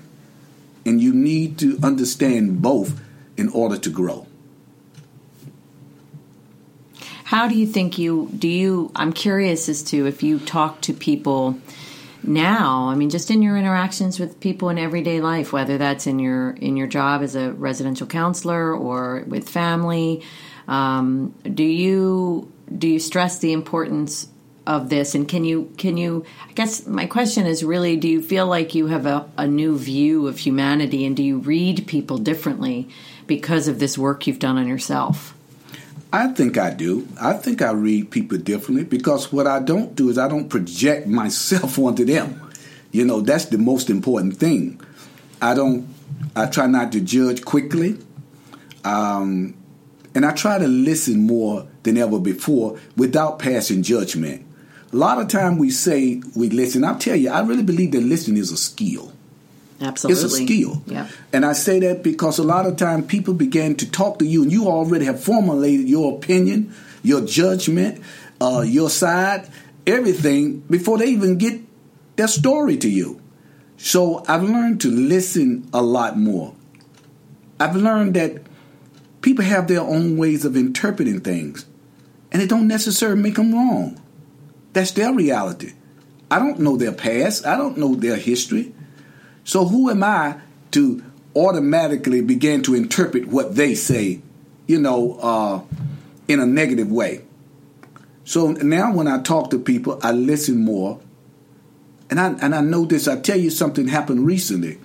and 0.86 1.02
you 1.02 1.14
need 1.14 1.58
to 1.60 1.78
understand 1.84 2.62
both 2.62 3.00
in 3.38 3.50
order 3.50 3.78
to 3.78 3.90
grow. 3.90 4.28
How 7.26 7.48
do 7.48 7.56
you 7.56 7.66
think 7.66 7.98
you 7.98 8.30
do 8.38 8.48
you 8.48 8.92
I'm 8.96 9.14
curious 9.14 9.70
as 9.70 9.84
to 9.84 10.06
if 10.06 10.22
you 10.22 10.38
talk 10.38 10.82
to 10.82 10.94
people 10.94 11.58
now, 12.24 12.90
I 12.90 12.96
mean 12.96 13.10
just 13.10 13.32
in 13.32 13.42
your 13.42 13.58
interactions 13.58 14.20
with 14.20 14.40
people 14.40 14.70
in 14.70 14.78
everyday 14.78 15.22
life, 15.22 15.54
whether 15.54 15.78
that's 15.78 16.08
in 16.08 16.20
your 16.20 16.52
in 16.52 16.76
your 16.76 16.88
job 16.88 17.22
as 17.22 17.36
a 17.36 17.52
residential 17.54 18.06
counselor 18.06 18.76
or 18.76 19.24
with 19.28 19.48
family, 19.48 20.24
um, 20.68 21.34
do 21.42 21.64
you 21.64 22.52
do 22.78 22.88
you 22.88 23.00
stress 23.00 23.40
the 23.40 23.54
importance 23.54 24.28
of 24.68 24.90
this 24.90 25.16
and 25.16 25.28
can 25.28 25.44
you 25.44 25.72
can 25.78 25.98
you 25.98 26.24
i 26.48 26.52
guess 26.54 26.86
my 26.86 27.08
question 27.08 27.48
is 27.48 27.64
really 27.64 27.98
do 27.98 28.08
you 28.08 28.22
feel 28.22 28.46
like 28.46 28.76
you 28.76 28.88
have 28.88 29.08
a, 29.08 29.28
a 29.38 29.48
new 29.48 29.76
view 29.76 30.28
of 30.28 30.38
humanity 30.38 31.04
and 31.04 31.18
do 31.18 31.24
you 31.24 31.40
read 31.40 31.88
people 31.88 32.18
differently 32.18 32.88
because 33.26 33.68
of 33.68 33.80
this 33.80 33.98
work 33.98 34.28
you've 34.28 34.40
done 34.40 34.58
on 34.58 34.68
yourself 34.68 35.36
I 36.14 36.28
think 36.28 36.58
I 36.58 36.72
do. 36.72 37.08
I 37.22 37.34
think 37.34 37.62
I 37.62 37.72
read 37.72 38.12
people 38.12 38.38
differently 38.38 38.84
because 38.84 39.32
what 39.32 39.48
I 39.48 39.60
don't 39.60 39.96
do 39.96 40.10
is 40.10 40.18
I 40.18 40.28
don't 40.28 40.50
project 40.50 41.08
myself 41.08 41.80
onto 41.80 42.04
them. 42.04 42.52
You 42.92 43.06
know, 43.06 43.22
that's 43.22 43.46
the 43.46 43.58
most 43.58 43.90
important 43.90 44.36
thing. 44.36 44.82
I 45.42 45.54
don't, 45.54 45.88
I 46.36 46.48
try 46.48 46.68
not 46.68 46.92
to 46.92 47.00
judge 47.00 47.46
quickly. 47.46 47.98
Um, 48.84 49.56
and 50.14 50.26
I 50.26 50.34
try 50.34 50.58
to 50.58 50.68
listen 50.68 51.26
more 51.26 51.68
than 51.84 51.98
ever 51.98 52.20
before 52.20 52.78
without 52.98 53.40
passing 53.40 53.82
judgment. 53.82 54.46
A 54.92 54.96
lot 54.96 55.22
of 55.22 55.28
time 55.28 55.58
we 55.58 55.70
say 55.70 56.22
we 56.36 56.50
listen. 56.50 56.84
I'll 56.84 56.98
tell 56.98 57.16
you, 57.16 57.30
I 57.30 57.42
really 57.42 57.64
believe 57.64 57.92
that 57.94 58.02
listening 58.02 58.38
is 58.38 58.52
a 58.52 58.58
skill. 58.58 59.14
Absolutely. 59.80 60.24
It's 60.24 60.34
a 60.34 60.38
skill. 60.38 60.84
Yeah. 60.86 61.08
And 61.34 61.46
I 61.46 61.54
say 61.54 61.80
that 61.80 62.04
because 62.04 62.38
a 62.38 62.44
lot 62.44 62.66
of 62.66 62.78
time 62.78 63.08
people 63.08 63.34
begin 63.34 63.76
to 63.78 63.90
talk 63.90 64.20
to 64.20 64.26
you 64.26 64.44
and 64.44 64.52
you 64.52 64.68
already 64.68 65.06
have 65.06 65.24
formulated 65.24 65.88
your 65.88 66.18
opinion, 66.18 66.74
your 67.04 67.22
judgment, 67.22 68.02
uh, 68.40 68.62
your 68.62 68.90
side, 68.90 69.50
everything 69.88 70.60
before 70.70 70.98
they 70.98 71.08
even 71.08 71.38
get 71.38 71.62
their 72.16 72.28
story 72.28 72.78
to 72.78 72.90
you. 72.90 73.22
So 73.78 74.24
I've 74.28 74.44
learned 74.44 74.82
to 74.82 74.90
listen 74.90 75.70
a 75.74 75.82
lot 75.82 76.18
more. 76.18 76.54
I've 77.60 77.76
learned 77.76 78.16
that 78.16 78.44
people 79.22 79.46
have 79.46 79.68
their 79.68 79.82
own 79.82 80.18
ways 80.18 80.46
of 80.46 80.56
interpreting 80.56 81.22
things, 81.22 81.66
and 82.32 82.42
it 82.42 82.50
don't 82.50 82.68
necessarily 82.68 83.22
make 83.22 83.36
them 83.36 83.54
wrong. 83.54 84.01
That's 84.74 84.92
their 84.92 85.14
reality. 85.14 85.74
I 86.30 86.40
don't 86.40 86.60
know 86.60 86.78
their 86.78 86.94
past. 86.94 87.46
I 87.46 87.58
don't 87.58 87.78
know 87.78 87.96
their 87.96 88.16
history. 88.16 88.74
So 89.44 89.66
who 89.66 89.90
am 89.90 90.04
I 90.04 90.38
to 90.72 91.04
automatically 91.36 92.22
begin 92.22 92.62
to 92.64 92.76
interpret 92.76 93.28
what 93.28 93.56
they 93.56 93.76
say, 93.76 94.22
you 94.68 94.80
know, 94.80 95.18
uh, 95.20 95.62
in 96.28 96.40
a 96.40 96.46
negative 96.46 96.92
way? 96.92 97.24
So 98.24 98.52
now 98.52 98.94
when 98.94 99.08
I 99.08 99.22
talk 99.22 99.50
to 99.50 99.60
people, 99.60 100.00
I 100.02 100.12
listen 100.12 100.64
more. 100.64 101.02
And 102.10 102.20
I, 102.20 102.34
and 102.42 102.54
I 102.54 102.62
know 102.62 102.86
this, 102.86 103.08
I 103.08 103.20
tell 103.20 103.38
you 103.38 103.50
something 103.50 103.88
happened 103.88 104.26
recently. 104.26 104.80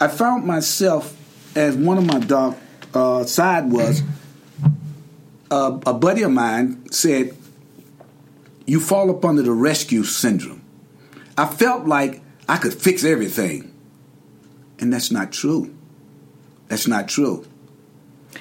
I 0.00 0.08
found 0.08 0.44
myself, 0.44 1.16
as 1.56 1.76
one 1.76 1.98
of 1.98 2.06
my 2.06 2.20
dark 2.20 2.56
uh, 2.94 3.24
side 3.24 3.70
was, 3.70 4.02
uh, 5.50 5.78
a 5.86 5.94
buddy 5.94 6.22
of 6.22 6.30
mine 6.30 6.90
said, 6.92 7.36
You 8.68 8.80
fall 8.80 9.10
up 9.10 9.24
under 9.24 9.40
the 9.40 9.52
rescue 9.52 10.02
syndrome. 10.02 10.62
I 11.38 11.46
felt 11.46 11.86
like 11.86 12.20
I 12.46 12.58
could 12.58 12.74
fix 12.74 13.02
everything. 13.02 13.72
And 14.78 14.92
that's 14.92 15.10
not 15.10 15.32
true. 15.32 15.74
That's 16.68 16.86
not 16.86 17.08
true. 17.08 17.46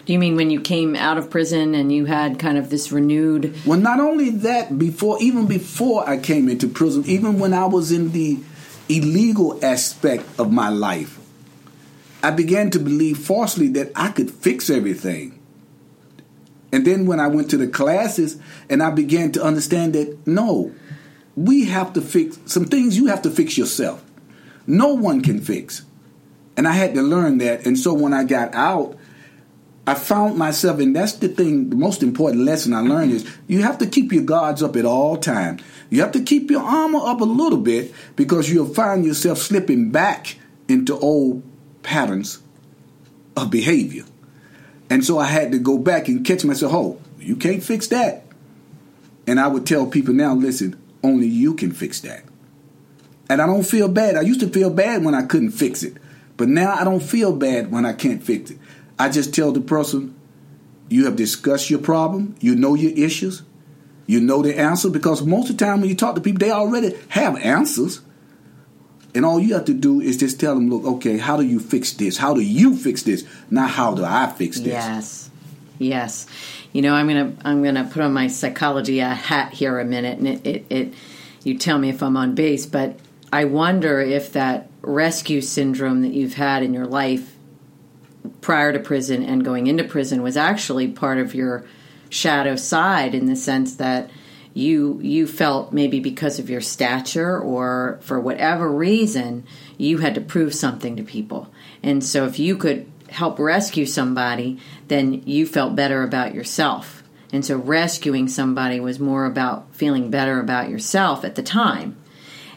Do 0.05 0.11
you 0.11 0.19
mean 0.19 0.35
when 0.35 0.49
you 0.49 0.59
came 0.59 0.97
out 0.97 1.17
of 1.17 1.29
prison 1.29 1.73
and 1.73 1.93
you 1.93 2.03
had 2.05 2.39
kind 2.39 2.57
of 2.57 2.69
this 2.69 2.91
renewed? 2.91 3.55
Well, 3.65 3.79
not 3.79 4.01
only 4.01 4.31
that, 4.31 4.77
before 4.77 5.17
even 5.21 5.47
before 5.47 6.07
I 6.07 6.17
came 6.17 6.49
into 6.49 6.67
prison, 6.67 7.05
even 7.05 7.39
when 7.39 7.53
I 7.53 7.65
was 7.65 7.93
in 7.93 8.11
the 8.11 8.37
illegal 8.89 9.63
aspect 9.63 10.25
of 10.37 10.51
my 10.51 10.67
life, 10.67 11.17
I 12.21 12.31
began 12.31 12.69
to 12.71 12.79
believe 12.79 13.17
falsely 13.17 13.69
that 13.69 13.93
I 13.95 14.09
could 14.09 14.29
fix 14.29 14.69
everything. 14.69 15.36
And 16.71 16.85
then 16.85 17.05
when 17.05 17.19
I 17.19 17.27
went 17.27 17.49
to 17.51 17.57
the 17.57 17.67
classes 17.67 18.37
and 18.69 18.83
I 18.83 18.89
began 18.89 19.31
to 19.33 19.43
understand 19.43 19.95
that 19.95 20.27
no, 20.27 20.73
we 21.35 21.65
have 21.65 21.93
to 21.93 22.01
fix 22.01 22.37
some 22.45 22.65
things 22.65 22.97
you 22.97 23.07
have 23.07 23.21
to 23.21 23.31
fix 23.31 23.57
yourself. 23.57 24.03
No 24.65 24.93
one 24.93 25.21
can 25.21 25.39
fix. 25.39 25.83
And 26.57 26.67
I 26.67 26.73
had 26.73 26.95
to 26.95 27.01
learn 27.01 27.37
that. 27.37 27.65
And 27.65 27.77
so 27.77 27.93
when 27.93 28.13
I 28.13 28.23
got 28.23 28.53
out, 28.53 28.97
I 29.85 29.93
found 29.93 30.37
myself, 30.37 30.79
and 30.79 30.93
that's 30.93 31.13
the 31.13 31.29
thing, 31.29 31.69
the 31.69 31.77
most 31.77 32.03
important 32.03 32.43
lesson 32.43 32.73
I 32.73 32.81
learned 32.81 33.13
is 33.13 33.37
you 33.47 33.61
have 33.61 33.77
to 33.77 33.85
keep 33.85 34.11
your 34.11 34.23
guards 34.23 34.61
up 34.61 34.75
at 34.75 34.83
all 34.83 35.15
times. 35.15 35.61
You 35.89 36.01
have 36.01 36.11
to 36.11 36.21
keep 36.21 36.51
your 36.51 36.61
armor 36.61 36.99
up 37.01 37.21
a 37.21 37.25
little 37.25 37.59
bit 37.59 37.93
because 38.17 38.51
you'll 38.51 38.73
find 38.73 39.05
yourself 39.05 39.37
slipping 39.37 39.91
back 39.91 40.35
into 40.67 40.99
old 40.99 41.41
patterns 41.83 42.41
of 43.37 43.49
behavior. 43.49 44.03
And 44.89 45.03
so 45.03 45.19
I 45.19 45.25
had 45.25 45.51
to 45.51 45.59
go 45.59 45.77
back 45.77 46.07
and 46.07 46.25
catch 46.25 46.45
myself, 46.45 46.73
oh, 46.73 47.01
you 47.19 47.35
can't 47.35 47.63
fix 47.63 47.87
that. 47.87 48.23
And 49.25 49.39
I 49.39 49.47
would 49.47 49.65
tell 49.65 49.85
people 49.85 50.13
now, 50.13 50.33
listen, 50.33 50.81
only 51.03 51.27
you 51.27 51.53
can 51.53 51.71
fix 51.71 51.99
that. 52.01 52.23
And 53.29 53.41
I 53.41 53.45
don't 53.45 53.65
feel 53.65 53.89
bad. 53.89 54.15
I 54.15 54.21
used 54.21 54.39
to 54.39 54.47
feel 54.47 54.69
bad 54.69 55.03
when 55.03 55.13
I 55.13 55.23
couldn't 55.23 55.51
fix 55.51 55.83
it. 55.83 55.97
But 56.37 56.47
now 56.47 56.73
I 56.73 56.83
don't 56.83 57.01
feel 57.01 57.33
bad 57.35 57.71
when 57.71 57.85
I 57.85 57.93
can't 57.93 58.23
fix 58.23 58.51
it. 58.51 58.59
I 58.97 59.09
just 59.09 59.33
tell 59.33 59.51
the 59.51 59.59
person, 59.59 60.15
you 60.87 61.05
have 61.05 61.17
discussed 61.17 61.69
your 61.69 61.79
problem, 61.79 62.35
you 62.39 62.55
know 62.55 62.75
your 62.75 62.93
issues, 62.93 63.43
you 64.05 64.21
know 64.21 64.41
the 64.41 64.57
answer, 64.57 64.89
because 64.89 65.21
most 65.21 65.49
of 65.49 65.57
the 65.57 65.65
time 65.65 65.81
when 65.81 65.89
you 65.89 65.95
talk 65.95 66.15
to 66.15 66.21
people, 66.21 66.39
they 66.39 66.51
already 66.51 66.95
have 67.09 67.35
answers. 67.37 68.01
And 69.15 69.25
all 69.25 69.39
you 69.39 69.53
have 69.53 69.65
to 69.65 69.73
do 69.73 70.01
is 70.01 70.17
just 70.17 70.39
tell 70.39 70.55
them, 70.55 70.69
look, 70.69 70.85
okay, 70.97 71.17
how 71.17 71.37
do 71.37 71.43
you 71.43 71.59
fix 71.59 71.93
this? 71.93 72.17
How 72.17 72.33
do 72.33 72.41
you 72.41 72.75
fix 72.75 73.03
this? 73.03 73.25
Not 73.49 73.71
how 73.71 73.95
do 73.95 74.03
I 74.03 74.27
fix 74.27 74.57
this? 74.59 74.67
Yes. 74.67 75.29
Yes. 75.79 76.27
You 76.73 76.81
know, 76.81 76.93
I'm 76.93 77.07
gonna 77.07 77.33
I'm 77.43 77.63
gonna 77.63 77.89
put 77.91 78.01
on 78.01 78.13
my 78.13 78.27
psychology 78.27 79.01
uh, 79.01 79.13
hat 79.13 79.53
here 79.53 79.79
a 79.79 79.85
minute 79.85 80.19
and 80.19 80.27
it, 80.27 80.45
it, 80.45 80.65
it 80.69 80.93
you 81.43 81.57
tell 81.57 81.77
me 81.77 81.89
if 81.89 82.03
I'm 82.03 82.17
on 82.17 82.35
base, 82.35 82.65
but 82.65 82.99
I 83.31 83.45
wonder 83.45 83.99
if 83.99 84.33
that 84.33 84.69
rescue 84.81 85.41
syndrome 85.41 86.01
that 86.01 86.13
you've 86.13 86.35
had 86.35 86.63
in 86.63 86.73
your 86.73 86.85
life 86.85 87.35
prior 88.41 88.73
to 88.73 88.79
prison 88.79 89.23
and 89.23 89.43
going 89.43 89.67
into 89.67 89.83
prison 89.83 90.21
was 90.21 90.37
actually 90.37 90.87
part 90.87 91.17
of 91.17 91.33
your 91.33 91.65
shadow 92.09 92.55
side 92.55 93.13
in 93.13 93.25
the 93.25 93.35
sense 93.35 93.75
that 93.75 94.09
you 94.57 94.99
you 95.01 95.27
felt 95.27 95.71
maybe 95.71 95.99
because 95.99 96.39
of 96.39 96.49
your 96.49 96.61
stature 96.61 97.39
or 97.39 97.99
for 98.01 98.19
whatever 98.19 98.71
reason 98.71 99.45
you 99.77 99.99
had 99.99 100.15
to 100.15 100.21
prove 100.21 100.53
something 100.53 100.95
to 100.95 101.03
people. 101.03 101.49
And 101.83 102.03
so 102.03 102.25
if 102.25 102.39
you 102.39 102.57
could 102.57 102.91
help 103.09 103.39
rescue 103.39 103.85
somebody, 103.85 104.59
then 104.87 105.21
you 105.25 105.45
felt 105.45 105.75
better 105.75 106.03
about 106.03 106.33
yourself. 106.33 107.03
And 107.31 107.45
so 107.45 107.57
rescuing 107.57 108.27
somebody 108.27 108.79
was 108.79 108.99
more 108.99 109.25
about 109.25 109.75
feeling 109.75 110.09
better 110.09 110.39
about 110.39 110.69
yourself 110.69 111.23
at 111.23 111.35
the 111.35 111.43
time 111.43 111.97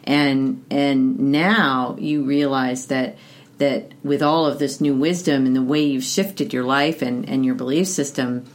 and 0.04 0.64
and 0.70 1.18
now 1.18 1.96
you 1.98 2.24
realize 2.24 2.86
that 2.86 3.16
that 3.58 3.92
with 4.02 4.22
all 4.22 4.46
of 4.46 4.58
this 4.58 4.80
new 4.80 4.94
wisdom 4.94 5.44
and 5.44 5.54
the 5.54 5.62
way 5.62 5.82
you've 5.82 6.02
shifted 6.04 6.52
your 6.52 6.64
life 6.64 7.02
and, 7.02 7.28
and 7.28 7.44
your 7.44 7.54
belief 7.54 7.86
system 7.86 8.46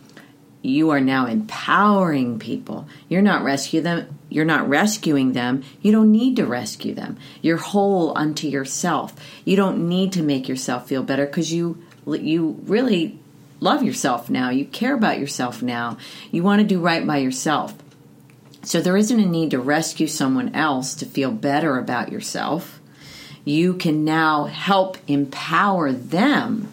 you 0.66 0.90
are 0.90 1.02
now 1.02 1.26
empowering 1.28 2.40
people. 2.40 2.88
You're 3.08 3.22
not 3.22 3.44
rescue 3.44 3.82
them 3.82 4.16
you're 4.36 4.44
not 4.44 4.68
rescuing 4.68 5.32
them. 5.32 5.64
You 5.82 5.94
don't 5.94 6.12
need 6.12 6.36
to 6.36 6.46
rescue 6.46 6.94
them. 6.94 7.18
You're 7.42 7.56
whole 7.56 8.18
unto 8.18 8.48
yourself. 8.50 9.14
You 9.46 9.56
don't 9.56 9.88
need 9.88 10.12
to 10.12 10.24
make 10.24 10.50
yourself 10.50 10.90
feel 10.90 11.04
better 11.04 11.26
because 11.26 11.54
you 11.54 11.82
you 12.06 12.60
really 12.66 13.18
love 13.62 13.82
yourself 13.82 14.30
now. 14.30 14.50
You 14.50 14.66
care 14.66 14.94
about 14.94 15.20
yourself 15.20 15.62
now. 15.62 15.98
You 16.32 16.44
want 16.44 16.60
to 16.60 16.68
do 16.68 16.82
right 16.82 17.08
by 17.08 17.20
yourself. 17.20 17.76
So 18.64 18.82
there 18.82 18.98
isn't 18.98 19.20
a 19.20 19.26
need 19.26 19.52
to 19.52 19.60
rescue 19.60 20.08
someone 20.08 20.54
else 20.54 20.96
to 20.96 21.06
feel 21.06 21.32
better 21.32 21.78
about 21.78 22.12
yourself. 22.12 22.82
You 23.46 23.76
can 23.76 24.04
now 24.04 24.46
help 24.46 24.98
empower 25.08 25.94
them 25.94 26.68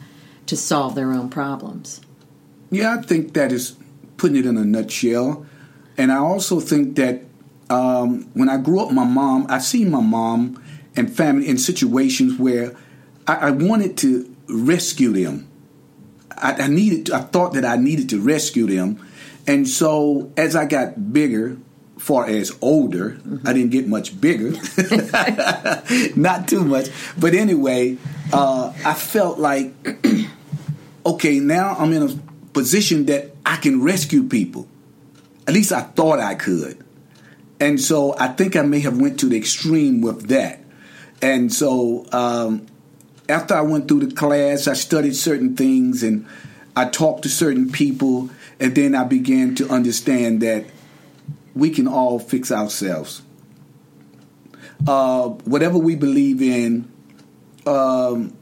to 0.46 0.57
solve 0.57 0.96
their 0.96 1.12
own 1.12 1.31
problems. 1.31 2.00
Yeah, 2.70 2.96
I 2.98 3.02
think 3.02 3.35
that 3.35 3.52
is 3.52 3.76
putting 4.22 4.37
it 4.37 4.46
in 4.46 4.56
a 4.56 4.64
nutshell. 4.64 5.44
And 5.98 6.12
I 6.12 6.18
also 6.18 6.61
think 6.61 6.94
that 6.94 7.24
um, 7.68 8.30
when 8.35 8.48
I 8.48 8.56
grew 8.56 8.78
up, 8.78 8.92
my 8.92 9.04
mom, 9.04 9.46
I've 9.48 9.64
seen 9.64 9.90
my 9.90 10.00
mom 10.00 10.62
and 10.94 11.12
family 11.12 11.48
in 11.48 11.58
situations 11.58 12.38
where 12.38 12.76
I, 13.26 13.35
I 13.35 13.50
wanted 13.50 13.96
to 13.98 14.32
rescue 14.46 15.11
them. 15.11 15.48
I, 16.38 16.52
I 16.52 16.66
needed, 16.68 17.06
to, 17.06 17.16
I 17.16 17.22
thought 17.22 17.54
that 17.54 17.64
I 17.64 17.74
needed 17.74 18.11
to 18.11 18.20
rescue 18.20 18.68
them, 18.68 19.04
and 19.48 19.66
so 19.66 20.32
as 20.37 20.54
I 20.54 20.66
got 20.66 21.12
bigger, 21.12 21.56
far 21.98 22.26
as 22.26 22.56
older, 22.61 23.11
mm-hmm. 23.11 23.46
I 23.46 23.52
didn't 23.52 23.70
get 23.70 23.88
much 23.88 24.20
bigger, 24.20 24.50
not 26.16 26.46
too 26.46 26.64
much, 26.64 26.90
but 27.18 27.35
anyway, 27.35 27.98
uh, 28.32 28.72
I 28.85 28.94
felt 28.94 29.40
like, 29.40 29.74
okay, 31.06 31.40
now 31.40 31.74
I'm 31.76 31.92
in 31.92 32.02
a 32.04 32.16
position 32.52 33.06
that 33.06 33.31
I 33.44 33.57
can 33.57 33.83
rescue 33.83 34.24
people. 34.28 34.66
At 35.46 35.55
least 35.55 35.72
I 35.72 35.83
thought 35.83 36.20
I 36.20 36.35
could. 36.35 36.85
And 37.61 37.81
so 37.81 38.16
I 38.18 38.28
think 38.28 38.57
I 38.57 38.62
may 38.62 38.81
have 38.81 39.00
went 39.00 39.20
to 39.20 39.28
the 39.28 39.37
extreme 39.37 40.00
with 40.00 40.28
that. 40.28 40.61
And 41.20 41.52
so 41.52 42.07
um, 42.12 42.66
after 43.28 43.55
I 43.55 43.61
went 43.62 43.88
through 43.88 44.07
the 44.07 44.14
class, 44.14 44.66
I 44.66 44.74
studied 44.74 45.14
certain 45.14 45.57
things 45.57 46.02
and 46.02 46.26
I 46.74 46.87
talked 46.87 47.22
to 47.24 47.28
certain 47.28 47.70
people, 47.70 48.31
and 48.59 48.74
then 48.74 48.94
I 48.94 49.05
began 49.05 49.55
to 49.57 49.68
understand 49.68 50.40
that 50.40 50.64
we 51.55 51.70
can 51.70 51.87
all 51.87 52.18
fix 52.18 52.50
ourselves. 52.50 53.22
Uh, 54.87 55.28
whatever 55.28 55.76
we 55.76 55.94
believe 55.94 56.40
in, 56.40 56.90
um, 57.66 58.35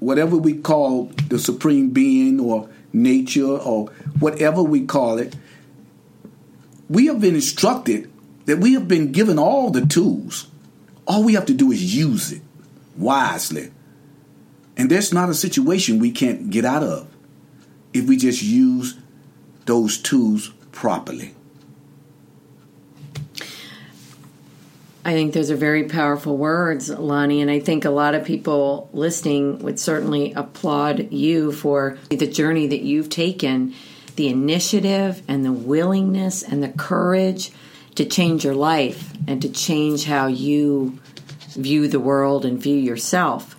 whatever 0.00 0.36
we 0.36 0.54
call 0.54 1.04
the 1.28 1.38
supreme 1.38 1.90
being 1.90 2.40
or 2.40 2.68
nature 2.94 3.44
or 3.58 3.88
whatever 4.20 4.62
we 4.62 4.86
call 4.86 5.18
it, 5.18 5.36
we 6.88 7.06
have 7.06 7.20
been 7.20 7.34
instructed 7.34 8.10
that 8.46 8.58
we 8.58 8.74
have 8.74 8.86
been 8.86 9.12
given 9.12 9.38
all 9.38 9.70
the 9.70 9.84
tools. 9.84 10.48
All 11.06 11.24
we 11.24 11.34
have 11.34 11.46
to 11.46 11.54
do 11.54 11.72
is 11.72 11.94
use 11.94 12.32
it 12.32 12.42
wisely. 12.96 13.70
And 14.76 14.90
there's 14.90 15.12
not 15.12 15.28
a 15.28 15.34
situation 15.34 15.98
we 15.98 16.10
can't 16.10 16.50
get 16.50 16.64
out 16.64 16.82
of 16.82 17.08
if 17.92 18.06
we 18.06 18.16
just 18.16 18.42
use 18.42 18.96
those 19.66 19.98
tools 19.98 20.52
properly. 20.72 21.34
I 25.06 25.12
think 25.12 25.34
those 25.34 25.50
are 25.50 25.56
very 25.56 25.84
powerful 25.84 26.36
words, 26.36 26.88
Lonnie, 26.88 27.42
and 27.42 27.50
I 27.50 27.60
think 27.60 27.84
a 27.84 27.90
lot 27.90 28.14
of 28.14 28.24
people 28.24 28.88
listening 28.94 29.58
would 29.58 29.78
certainly 29.78 30.32
applaud 30.32 31.12
you 31.12 31.52
for 31.52 31.98
the 32.08 32.26
journey 32.26 32.66
that 32.68 32.80
you've 32.80 33.10
taken, 33.10 33.74
the 34.16 34.28
initiative 34.28 35.22
and 35.28 35.44
the 35.44 35.52
willingness 35.52 36.42
and 36.42 36.62
the 36.62 36.70
courage 36.70 37.52
to 37.96 38.06
change 38.06 38.44
your 38.44 38.54
life 38.54 39.12
and 39.26 39.42
to 39.42 39.50
change 39.50 40.04
how 40.04 40.26
you 40.26 40.98
view 41.50 41.86
the 41.86 42.00
world 42.00 42.46
and 42.46 42.58
view 42.58 42.76
yourself. 42.76 43.54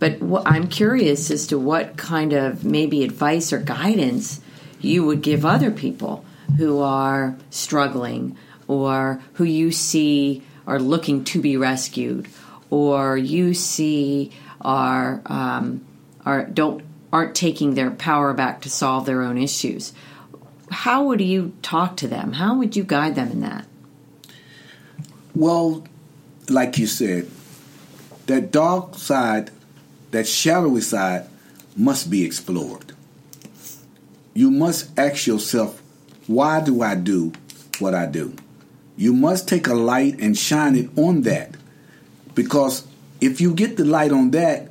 But 0.00 0.18
I'm 0.44 0.66
curious 0.66 1.30
as 1.30 1.46
to 1.48 1.58
what 1.58 1.96
kind 1.96 2.32
of 2.32 2.64
maybe 2.64 3.04
advice 3.04 3.52
or 3.52 3.58
guidance 3.58 4.40
you 4.80 5.04
would 5.04 5.22
give 5.22 5.44
other 5.44 5.70
people 5.70 6.24
who 6.56 6.80
are 6.80 7.36
struggling 7.50 8.36
or 8.66 9.22
who 9.34 9.44
you 9.44 9.70
see 9.70 10.42
are 10.70 10.78
looking 10.78 11.24
to 11.24 11.42
be 11.42 11.56
rescued, 11.56 12.28
or 12.70 13.16
you 13.16 13.54
see 13.54 14.30
are 14.60 15.20
um, 15.26 15.84
are 16.24 16.44
don't 16.44 16.84
aren't 17.12 17.34
taking 17.34 17.74
their 17.74 17.90
power 17.90 18.32
back 18.32 18.62
to 18.62 18.70
solve 18.70 19.04
their 19.04 19.22
own 19.22 19.36
issues. 19.36 19.92
How 20.70 21.04
would 21.06 21.20
you 21.20 21.52
talk 21.60 21.96
to 21.96 22.06
them? 22.06 22.34
How 22.34 22.56
would 22.56 22.76
you 22.76 22.84
guide 22.84 23.16
them 23.16 23.32
in 23.32 23.40
that? 23.40 23.66
Well, 25.34 25.84
like 26.48 26.78
you 26.78 26.86
said, 26.86 27.28
that 28.26 28.52
dark 28.52 28.94
side, 28.94 29.50
that 30.12 30.28
shadowy 30.28 30.82
side, 30.82 31.26
must 31.76 32.10
be 32.10 32.24
explored. 32.24 32.92
You 34.34 34.52
must 34.52 34.96
ask 34.96 35.26
yourself, 35.26 35.82
why 36.28 36.60
do 36.60 36.82
I 36.82 36.94
do 36.94 37.32
what 37.80 37.92
I 37.92 38.06
do? 38.06 38.36
You 39.00 39.14
must 39.14 39.48
take 39.48 39.66
a 39.66 39.72
light 39.72 40.20
and 40.20 40.36
shine 40.36 40.76
it 40.76 40.90
on 40.94 41.22
that. 41.22 41.54
Because 42.34 42.86
if 43.18 43.40
you 43.40 43.54
get 43.54 43.78
the 43.78 43.84
light 43.86 44.12
on 44.12 44.30
that, 44.32 44.70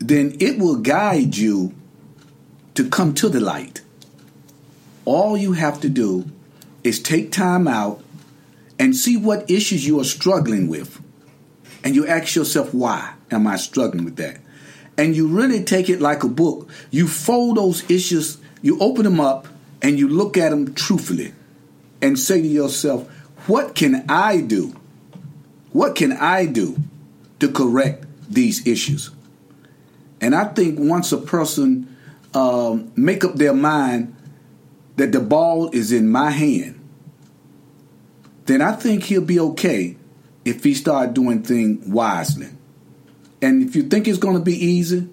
then 0.00 0.36
it 0.40 0.58
will 0.58 0.78
guide 0.78 1.36
you 1.36 1.72
to 2.74 2.88
come 2.88 3.14
to 3.14 3.28
the 3.28 3.38
light. 3.38 3.80
All 5.04 5.36
you 5.36 5.52
have 5.52 5.80
to 5.82 5.88
do 5.88 6.28
is 6.82 7.00
take 7.00 7.30
time 7.30 7.68
out 7.68 8.02
and 8.80 8.96
see 8.96 9.16
what 9.16 9.48
issues 9.48 9.86
you 9.86 10.00
are 10.00 10.04
struggling 10.04 10.66
with. 10.66 11.00
And 11.84 11.94
you 11.94 12.04
ask 12.04 12.34
yourself, 12.34 12.74
why 12.74 13.14
am 13.30 13.46
I 13.46 13.54
struggling 13.58 14.04
with 14.04 14.16
that? 14.16 14.38
And 14.98 15.14
you 15.14 15.28
really 15.28 15.62
take 15.62 15.88
it 15.88 16.00
like 16.00 16.24
a 16.24 16.28
book. 16.28 16.68
You 16.90 17.06
fold 17.06 17.58
those 17.58 17.88
issues, 17.88 18.38
you 18.60 18.80
open 18.80 19.04
them 19.04 19.20
up, 19.20 19.46
and 19.80 20.00
you 20.00 20.08
look 20.08 20.36
at 20.36 20.50
them 20.50 20.74
truthfully 20.74 21.32
and 22.00 22.18
say 22.18 22.42
to 22.42 22.48
yourself, 22.48 23.08
what 23.46 23.74
can 23.74 24.04
I 24.08 24.40
do? 24.40 24.74
What 25.72 25.96
can 25.96 26.12
I 26.12 26.46
do 26.46 26.76
to 27.40 27.50
correct 27.50 28.04
these 28.28 28.66
issues? 28.66 29.10
And 30.20 30.34
I 30.34 30.44
think 30.44 30.78
once 30.78 31.10
a 31.12 31.18
person 31.18 31.96
um, 32.34 32.92
make 32.94 33.24
up 33.24 33.34
their 33.34 33.54
mind 33.54 34.14
that 34.96 35.12
the 35.12 35.20
ball 35.20 35.70
is 35.70 35.92
in 35.92 36.08
my 36.10 36.30
hand, 36.30 36.78
then 38.46 38.60
I 38.60 38.72
think 38.72 39.04
he'll 39.04 39.22
be 39.22 39.40
okay 39.40 39.96
if 40.44 40.62
he 40.64 40.74
start 40.74 41.14
doing 41.14 41.42
things 41.42 41.86
wisely. 41.86 42.48
And 43.40 43.62
if 43.62 43.74
you 43.74 43.84
think 43.84 44.06
it's 44.06 44.18
going 44.18 44.36
to 44.36 44.44
be 44.44 44.54
easy, 44.54 45.08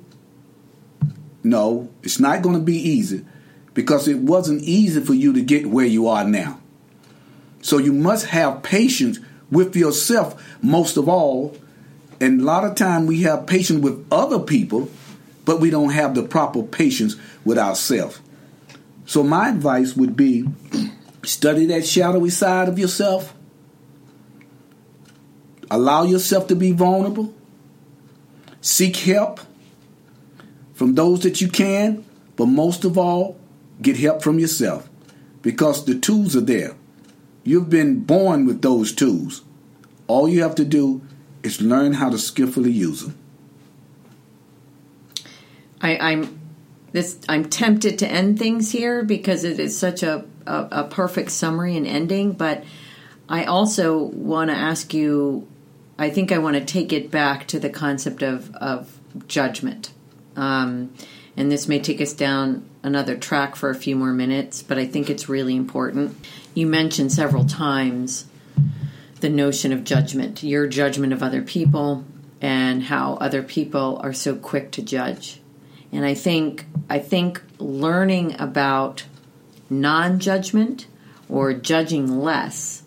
no, 1.44 1.90
it's 2.04 2.20
not 2.20 2.42
going 2.42 2.56
to 2.56 2.62
be 2.62 2.78
easy 2.78 3.26
because 3.74 4.08
it 4.08 4.18
wasn't 4.20 4.62
easy 4.64 5.02
for 5.02 5.14
you 5.14 5.34
to 5.34 5.42
get 5.42 5.68
where 5.68 5.86
you 5.86 6.08
are 6.08 6.24
now. 6.24 6.60
So 7.62 7.78
you 7.78 7.94
must 7.94 8.28
have 8.28 8.64
patience 8.64 9.20
with 9.52 9.76
yourself 9.76 10.42
most 10.62 10.98
of 10.98 11.10
all. 11.10 11.56
And 12.22 12.42
a 12.42 12.44
lot 12.44 12.66
of 12.66 12.76
time 12.76 13.06
we 13.06 13.22
have 13.24 13.48
patience 13.48 13.82
with 13.82 14.06
other 14.12 14.40
people, 14.40 14.90
but 15.46 15.60
we 15.60 15.70
don't 15.70 15.92
have 15.92 16.16
the 16.16 16.24
proper 16.24 16.64
patience 16.64 17.16
with 17.46 17.58
ourselves. 17.58 18.20
So 19.06 19.24
my 19.24 19.50
advice 19.50 19.96
would 19.96 20.16
be 20.16 20.48
study 21.24 21.66
that 21.68 21.86
shadowy 21.86 22.30
side 22.30 22.70
of 22.70 22.78
yourself. 22.78 23.34
Allow 25.72 26.04
yourself 26.04 26.48
to 26.48 26.56
be 26.56 26.72
vulnerable. 26.72 27.34
Seek 28.62 28.96
help 28.98 29.40
from 30.74 30.96
those 30.96 31.22
that 31.22 31.42
you 31.42 31.48
can, 31.48 32.06
but 32.36 32.46
most 32.46 32.84
of 32.86 32.98
all, 32.98 33.40
get 33.82 33.98
help 33.98 34.22
from 34.22 34.40
yourself 34.40 34.90
because 35.42 35.86
the 35.86 35.98
tools 35.98 36.36
are 36.36 36.42
there. 36.42 36.76
You've 37.44 37.70
been 37.70 38.02
born 38.02 38.46
with 38.46 38.62
those 38.62 38.94
tools. 38.94 39.44
All 40.08 40.28
you 40.28 40.42
have 40.44 40.56
to 40.56 40.66
do 40.66 41.02
is 41.44 41.62
learn 41.62 41.94
how 41.94 42.10
to 42.10 42.18
skillfully 42.18 42.72
use 42.72 43.04
them. 43.04 43.18
I, 45.82 46.12
am 46.12 46.40
this. 46.92 47.20
I'm 47.30 47.50
tempted 47.50 48.00
to 48.00 48.08
end 48.08 48.38
things 48.38 48.72
here 48.72 49.04
because 49.04 49.44
it 49.44 49.60
is 49.60 49.78
such 49.78 50.04
a, 50.04 50.26
a, 50.46 50.68
a 50.72 50.84
perfect 50.84 51.32
summary 51.32 51.78
and 51.78 51.88
ending. 51.88 52.34
But 52.34 52.64
I 53.30 53.46
also 53.46 53.98
want 53.98 54.50
to 54.50 54.56
ask 54.56 54.94
you. 54.94 55.48
I 55.98 56.10
think 56.10 56.32
I 56.32 56.38
want 56.38 56.56
to 56.56 56.64
take 56.64 56.94
it 56.94 57.12
back 57.12 57.48
to 57.48 57.60
the 57.60 57.70
concept 57.70 58.24
of 58.24 58.54
of 58.56 59.00
judgment. 59.28 59.92
Um, 60.36 60.94
and 61.38 61.52
this 61.52 61.68
may 61.68 61.80
take 61.80 62.02
us 62.02 62.14
down 62.14 62.68
another 62.84 63.16
track 63.16 63.56
for 63.56 63.70
a 63.70 63.76
few 63.76 63.96
more 63.96 64.14
minutes, 64.14 64.64
but 64.64 64.78
I 64.78 64.86
think 64.86 65.10
it's 65.10 65.30
really 65.30 65.56
important. 65.56 66.16
You 66.54 66.68
mentioned 66.68 67.12
several 67.12 67.46
times 67.46 68.26
the 69.20 69.30
notion 69.30 69.74
of 69.74 69.84
judgment, 69.84 70.44
your 70.44 70.68
judgment 70.68 71.14
of 71.14 71.22
other 71.22 71.42
people, 71.42 72.06
and 72.42 72.84
how 72.84 73.16
other 73.16 73.44
people 73.44 74.00
are 74.02 74.14
so 74.14 74.36
quick 74.36 74.72
to 74.72 74.82
judge. 74.82 75.42
And 75.92 76.06
I 76.06 76.14
think 76.14 76.66
I 76.90 77.00
think 77.00 77.42
learning 77.58 78.40
about 78.40 79.06
non-judgment 79.70 80.88
or 81.28 81.54
judging 81.54 82.20
less 82.20 82.84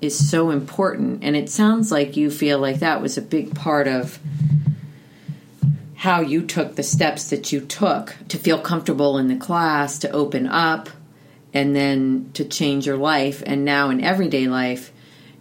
is 0.00 0.30
so 0.30 0.50
important 0.50 1.24
and 1.24 1.34
it 1.34 1.48
sounds 1.48 1.90
like 1.90 2.16
you 2.16 2.30
feel 2.30 2.58
like 2.58 2.80
that 2.80 3.00
was 3.00 3.16
a 3.16 3.22
big 3.22 3.54
part 3.54 3.88
of 3.88 4.18
how 6.04 6.20
you 6.20 6.42
took 6.42 6.76
the 6.76 6.82
steps 6.82 7.30
that 7.30 7.50
you 7.50 7.62
took 7.62 8.14
to 8.28 8.36
feel 8.36 8.60
comfortable 8.60 9.16
in 9.16 9.28
the 9.28 9.36
class, 9.36 10.00
to 10.00 10.10
open 10.10 10.46
up, 10.46 10.90
and 11.54 11.74
then 11.74 12.28
to 12.34 12.44
change 12.44 12.84
your 12.84 12.98
life. 12.98 13.42
And 13.46 13.64
now 13.64 13.88
in 13.88 14.04
everyday 14.04 14.46
life, 14.46 14.92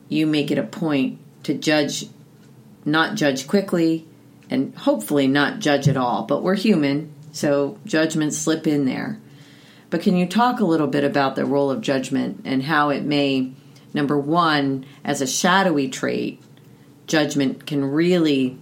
you 0.08 0.26
make 0.26 0.52
it 0.52 0.58
a 0.58 0.64
point 0.64 1.20
to 1.44 1.54
judge, 1.54 2.06
not 2.86 3.16
judge 3.16 3.46
quickly, 3.46 4.08
and 4.50 4.74
hopefully 4.74 5.28
not 5.28 5.60
judge 5.60 5.90
at 5.90 5.98
all. 5.98 6.24
But 6.24 6.44
we're 6.44 6.56
human, 6.56 7.14
so 7.34 7.78
judgments 7.86 8.38
slip 8.38 8.66
in 8.66 8.86
there. 8.86 9.20
But 9.90 10.02
can 10.02 10.16
you 10.16 10.26
talk 10.26 10.62
a 10.62 10.66
little 10.66 10.88
bit 10.88 11.04
about 11.04 11.36
the 11.36 11.44
role 11.46 11.72
of 11.72 11.82
judgment 11.82 12.40
and 12.46 12.64
how 12.64 12.90
it 12.90 13.04
may, 13.04 13.52
number 13.94 14.18
one, 14.18 14.86
as 15.04 15.20
a 15.20 15.28
shadowy 15.28 15.90
trait, 15.90 16.42
judgment 17.06 17.66
can 17.66 17.84
really 17.84 18.60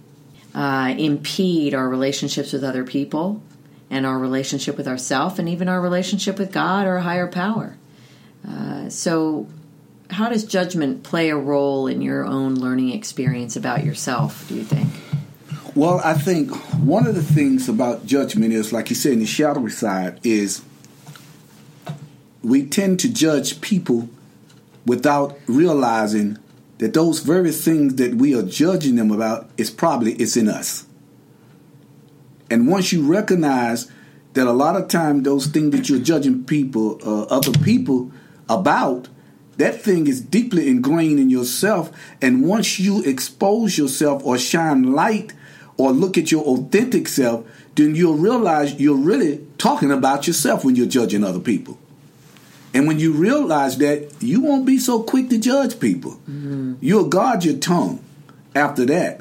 uh, 0.54 0.94
impede 0.96 1.74
our 1.74 1.88
relationships 1.88 2.52
with 2.52 2.64
other 2.64 2.84
people 2.84 3.42
and 3.90 4.06
our 4.06 4.18
relationship 4.18 4.76
with 4.76 4.88
ourself 4.88 5.38
and 5.38 5.48
even 5.48 5.68
our 5.68 5.80
relationship 5.80 6.38
with 6.38 6.52
God 6.52 6.86
or 6.86 6.96
a 6.96 7.02
higher 7.02 7.26
power. 7.26 7.76
Uh, 8.46 8.88
so, 8.88 9.46
how 10.10 10.28
does 10.28 10.44
judgment 10.44 11.02
play 11.02 11.30
a 11.30 11.36
role 11.36 11.86
in 11.86 12.02
your 12.02 12.24
own 12.24 12.54
learning 12.54 12.92
experience 12.92 13.56
about 13.56 13.84
yourself, 13.84 14.46
do 14.48 14.56
you 14.56 14.64
think? 14.64 14.88
Well, 15.74 16.00
I 16.04 16.14
think 16.14 16.54
one 16.80 17.06
of 17.06 17.14
the 17.14 17.22
things 17.22 17.68
about 17.68 18.04
judgment 18.04 18.52
is, 18.52 18.74
like 18.74 18.90
you 18.90 18.96
said, 18.96 19.12
in 19.12 19.20
the 19.20 19.26
shadowy 19.26 19.70
side, 19.70 20.20
is 20.22 20.62
we 22.42 22.66
tend 22.66 23.00
to 23.00 23.12
judge 23.12 23.60
people 23.62 24.10
without 24.84 25.38
realizing 25.46 26.38
that 26.82 26.94
those 26.94 27.20
very 27.20 27.52
things 27.52 27.94
that 27.94 28.16
we 28.16 28.34
are 28.34 28.42
judging 28.42 28.96
them 28.96 29.12
about 29.12 29.48
is 29.56 29.70
probably 29.70 30.14
it's 30.14 30.36
in 30.36 30.48
us. 30.48 30.84
And 32.50 32.66
once 32.66 32.92
you 32.92 33.06
recognize 33.06 33.88
that 34.32 34.48
a 34.48 34.52
lot 34.52 34.74
of 34.74 34.88
time 34.88 35.22
those 35.22 35.46
things 35.46 35.70
that 35.76 35.88
you're 35.88 36.00
judging 36.00 36.42
people, 36.42 36.98
uh, 37.06 37.22
other 37.26 37.52
people 37.60 38.10
about, 38.48 39.08
that 39.58 39.80
thing 39.80 40.08
is 40.08 40.20
deeply 40.20 40.68
ingrained 40.68 41.20
in 41.20 41.30
yourself. 41.30 41.92
And 42.20 42.44
once 42.44 42.80
you 42.80 43.04
expose 43.04 43.78
yourself 43.78 44.20
or 44.24 44.36
shine 44.36 44.92
light 44.92 45.34
or 45.76 45.92
look 45.92 46.18
at 46.18 46.32
your 46.32 46.42
authentic 46.42 47.06
self, 47.06 47.46
then 47.76 47.94
you'll 47.94 48.16
realize 48.16 48.80
you're 48.80 48.96
really 48.96 49.46
talking 49.56 49.92
about 49.92 50.26
yourself 50.26 50.64
when 50.64 50.74
you're 50.74 50.86
judging 50.86 51.22
other 51.22 51.38
people. 51.38 51.78
And 52.74 52.86
when 52.86 52.98
you 52.98 53.12
realize 53.12 53.76
that, 53.78 54.10
you 54.20 54.40
won't 54.40 54.64
be 54.64 54.78
so 54.78 55.02
quick 55.02 55.28
to 55.30 55.38
judge 55.38 55.78
people. 55.78 56.12
Mm-hmm. 56.12 56.74
You'll 56.80 57.08
guard 57.08 57.44
your 57.44 57.58
tongue 57.58 58.02
after 58.54 58.86
that. 58.86 59.20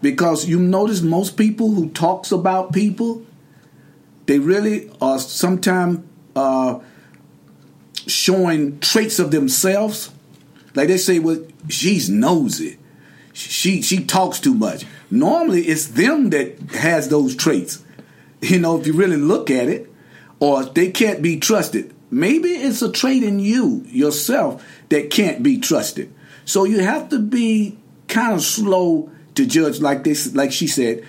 Because 0.00 0.48
you 0.48 0.58
notice 0.58 1.00
most 1.00 1.36
people 1.36 1.70
who 1.70 1.90
talks 1.90 2.32
about 2.32 2.72
people, 2.72 3.24
they 4.26 4.40
really 4.40 4.90
are 5.00 5.20
sometimes 5.20 6.00
uh, 6.34 6.80
showing 8.08 8.80
traits 8.80 9.20
of 9.20 9.30
themselves. 9.30 10.10
Like 10.74 10.88
they 10.88 10.96
say, 10.96 11.20
well, 11.20 11.44
she's 11.68 12.08
nosy. 12.08 12.78
She 13.32 13.80
she 13.80 14.04
talks 14.04 14.40
too 14.40 14.54
much. 14.54 14.84
Normally, 15.10 15.62
it's 15.62 15.86
them 15.86 16.30
that 16.30 16.58
has 16.72 17.08
those 17.08 17.34
traits. 17.34 17.82
You 18.40 18.58
know, 18.58 18.78
if 18.78 18.86
you 18.86 18.92
really 18.92 19.16
look 19.16 19.50
at 19.50 19.68
it, 19.68 19.90
or 20.40 20.64
they 20.64 20.90
can't 20.90 21.22
be 21.22 21.38
trusted. 21.38 21.94
Maybe 22.12 22.50
it's 22.50 22.82
a 22.82 22.92
trait 22.92 23.22
in 23.22 23.40
you 23.40 23.86
yourself 23.86 24.62
that 24.90 25.08
can't 25.10 25.42
be 25.42 25.58
trusted. 25.58 26.12
So 26.44 26.64
you 26.64 26.80
have 26.80 27.08
to 27.08 27.18
be 27.18 27.78
kind 28.06 28.34
of 28.34 28.42
slow 28.42 29.10
to 29.34 29.46
judge 29.46 29.80
like 29.80 30.04
this 30.04 30.34
like 30.34 30.52
she 30.52 30.66
said. 30.66 31.04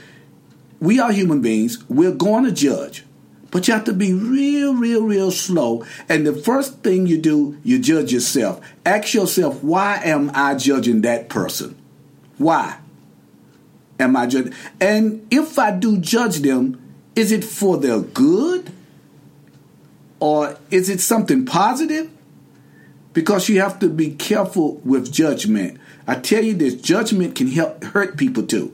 We 0.80 1.02
are 1.02 1.12
human 1.12 1.42
beings. 1.42 1.84
We're 1.90 2.14
going 2.14 2.46
to 2.46 2.54
judge. 2.54 3.04
But 3.52 3.68
you 3.68 3.74
have 3.74 3.84
to 3.84 3.94
be 3.94 4.14
real, 4.14 4.76
real, 4.76 5.04
real 5.04 5.30
slow. 5.30 5.86
And 6.08 6.26
the 6.26 6.34
first 6.34 6.80
thing 6.80 7.06
you 7.06 7.18
do, 7.18 7.60
you 7.66 7.80
judge 7.80 8.14
yourself. 8.14 8.66
Ask 8.86 9.14
yourself, 9.14 9.62
why 9.62 10.00
am 10.06 10.32
I 10.34 10.56
judging 10.56 11.02
that 11.02 11.28
person? 11.28 11.76
Why 12.38 12.78
am 14.00 14.16
I 14.16 14.26
judging? 14.26 14.54
And 14.80 15.28
if 15.30 15.60
I 15.60 15.72
do 15.72 15.98
judge 15.98 16.38
them, 16.38 16.82
is 17.14 17.34
it 17.34 17.44
for 17.44 17.78
their 17.78 18.00
good? 18.00 18.72
Or 20.24 20.58
is 20.72 20.90
it 20.90 21.02
something 21.02 21.46
positive? 21.46 22.10
Because 23.12 23.50
you 23.50 23.60
have 23.60 23.78
to 23.80 23.90
be 23.90 24.12
careful 24.12 24.76
with 24.86 25.12
judgment. 25.12 25.82
I 26.08 26.16
tell 26.16 26.42
you 26.42 26.54
this 26.54 26.76
judgment 26.76 27.36
can 27.36 27.50
help 27.50 27.84
hurt 27.84 28.16
people 28.16 28.44
too. 28.44 28.72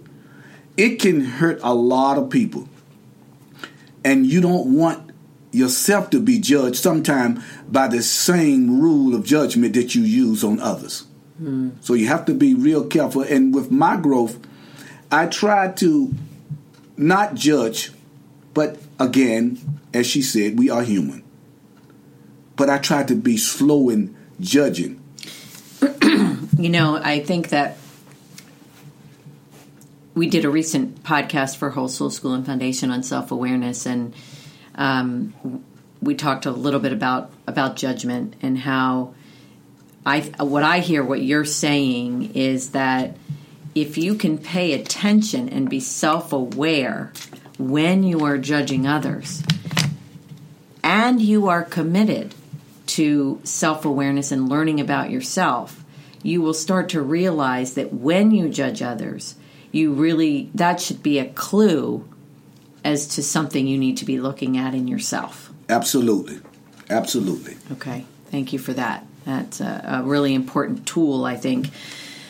It 0.77 0.99
can 0.99 1.21
hurt 1.21 1.59
a 1.63 1.73
lot 1.73 2.19
of 2.19 2.29
people. 2.29 2.69
And 4.05 4.27
you 4.27 4.41
don't 4.41 4.75
want 4.75 5.09
yourself 5.51 6.12
to 6.12 6.21
be 6.21 6.38
judged 6.38 6.75
sometime 6.75 7.41
by 7.67 7.88
the 7.88 8.03
same 8.03 8.79
rule 8.79 9.15
of 9.15 9.25
judgment 9.25 9.73
that 9.73 9.95
you 9.95 10.03
use 10.03 10.43
on 10.43 10.59
others. 10.59 11.07
Mm. 11.41 11.83
So 11.83 11.95
you 11.95 12.09
have 12.09 12.25
to 12.25 12.35
be 12.35 12.53
real 12.53 12.85
careful. 12.85 13.23
And 13.23 13.55
with 13.55 13.71
my 13.71 13.97
growth, 13.97 14.38
I 15.12 15.25
try 15.25 15.71
to 15.71 16.13
not 16.95 17.33
judge, 17.33 17.91
but 18.53 18.77
again, 18.99 19.79
as 19.95 20.05
she 20.05 20.21
said, 20.21 20.59
we 20.59 20.69
are 20.69 20.83
human 20.83 21.23
but 22.60 22.69
I 22.69 22.78
tried 22.78 23.08
to 23.08 23.15
be 23.15 23.38
slow 23.38 23.88
in 23.88 24.17
judging. 24.41 25.02
you 26.58 26.67
know, 26.67 27.00
I 27.02 27.22
think 27.22 27.50
that 27.50 27.78
we 30.13 30.30
did 30.30 30.43
a 30.43 30.50
recent 30.50 31.02
podcast 31.02 31.56
for 31.56 31.69
Whole 31.69 31.88
Soul 31.88 32.10
School 32.10 32.34
and 32.34 32.45
Foundation 32.45 32.91
on 32.91 33.02
self 33.02 33.32
awareness, 33.32 33.86
and 33.86 34.13
um, 34.76 35.63
we 36.02 36.15
talked 36.15 36.45
a 36.45 36.52
little 36.52 36.82
bit 36.82 36.91
about 36.91 37.32
about 37.48 37.78
judgment 37.78 38.36
and 38.41 38.58
how 38.58 39.13
I 40.06 40.19
what 40.39 40.63
I 40.63 40.80
hear 40.80 41.02
what 41.02 41.22
you're 41.22 41.45
saying 41.45 42.36
is 42.36 42.72
that 42.72 43.15
if 43.74 43.98
you 43.98 44.15
can 44.15 44.38
pay 44.38 44.74
attention 44.74 45.48
and 45.48 45.69
be 45.69 45.80
self 45.80 46.34
aware 46.34 47.13
when 47.58 48.04
you 48.04 48.26
are 48.26 48.38
judging 48.38 48.86
others, 48.86 49.43
and 50.84 51.22
you 51.22 51.48
are 51.48 51.63
committed 51.63 52.36
to 52.89 53.39
self 53.43 53.86
awareness 53.86 54.32
and 54.32 54.49
learning 54.49 54.80
about 54.80 55.10
yourself, 55.10 55.84
you 56.23 56.41
will 56.41 56.54
start 56.54 56.89
to 56.89 57.02
realize 57.02 57.75
that 57.75 57.93
when 57.93 58.32
you 58.32 58.49
judge 58.49 58.82
others, 58.82 59.36
you 59.71 59.93
really, 59.93 60.49
that 60.56 60.82
should 60.82 61.04
be 61.04 61.19
a 61.19 61.30
clue 61.30 62.08
as 62.84 63.08
to 63.08 63.23
something 63.23 63.67
you 63.67 63.78
need 63.78 63.97
to 63.97 64.06
be 64.06 64.19
looking 64.19 64.58
at 64.58 64.73
in 64.73 64.88
yourself. 64.88 65.52
Absolutely. 65.69 66.39
Absolutely. 66.89 67.56
Okay. 67.73 68.06
Thank 68.32 68.54
you 68.54 68.60
for 68.60 68.73
that. 68.73 69.06
That's 69.25 69.62
a, 69.62 70.02
a 70.02 70.04
really 70.04 70.34
important 70.34 70.88
tool, 70.88 71.25
I 71.25 71.36
think, 71.36 71.69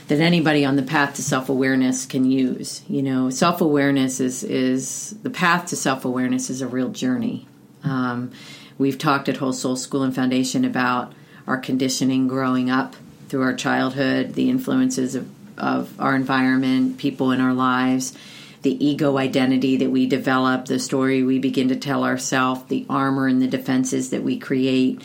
that 0.08 0.20
anybody 0.20 0.66
on 0.66 0.76
the 0.76 0.84
path 0.84 1.16
to 1.16 1.24
self 1.24 1.50
awareness 1.50 2.06
can 2.06 2.30
use. 2.30 2.82
You 2.90 3.02
know, 3.04 3.30
self 3.30 3.62
awareness 3.62 4.20
is, 4.20 4.44
is 4.44 5.16
the 5.24 5.30
path 5.30 5.68
to 5.68 5.76
self 5.76 6.04
awareness 6.04 6.50
is 6.50 6.62
a 6.62 6.68
real 6.68 6.90
journey. 6.90 7.48
Um, 7.84 8.32
We've 8.80 8.98
talked 8.98 9.28
at 9.28 9.38
Whole 9.38 9.52
Soul 9.52 9.76
School 9.76 10.04
and 10.04 10.16
Foundation 10.16 10.64
about 10.64 11.12
our 11.46 11.58
conditioning 11.58 12.30
growing 12.30 12.70
up 12.70 12.96
through 13.28 13.42
our 13.44 13.54
childhood, 13.54 14.36
the 14.36 14.50
influences 14.50 15.16
of, 15.16 15.30
of 15.58 16.00
our 16.00 16.16
environment, 16.16 16.98
people 16.98 17.32
in 17.32 17.42
our 17.42 17.54
lives, 17.54 18.18
the 18.62 18.84
ego 18.84 19.18
identity 19.18 19.76
that 19.76 19.90
we 19.90 20.08
develop, 20.08 20.66
the 20.66 20.80
story 20.80 21.24
we 21.24 21.40
begin 21.40 21.68
to 21.68 21.76
tell 21.76 22.06
ourselves, 22.06 22.64
the 22.70 22.86
armor 22.90 23.28
and 23.28 23.42
the 23.42 23.48
defenses 23.48 24.12
that 24.12 24.24
we 24.24 24.40
create. 24.40 25.02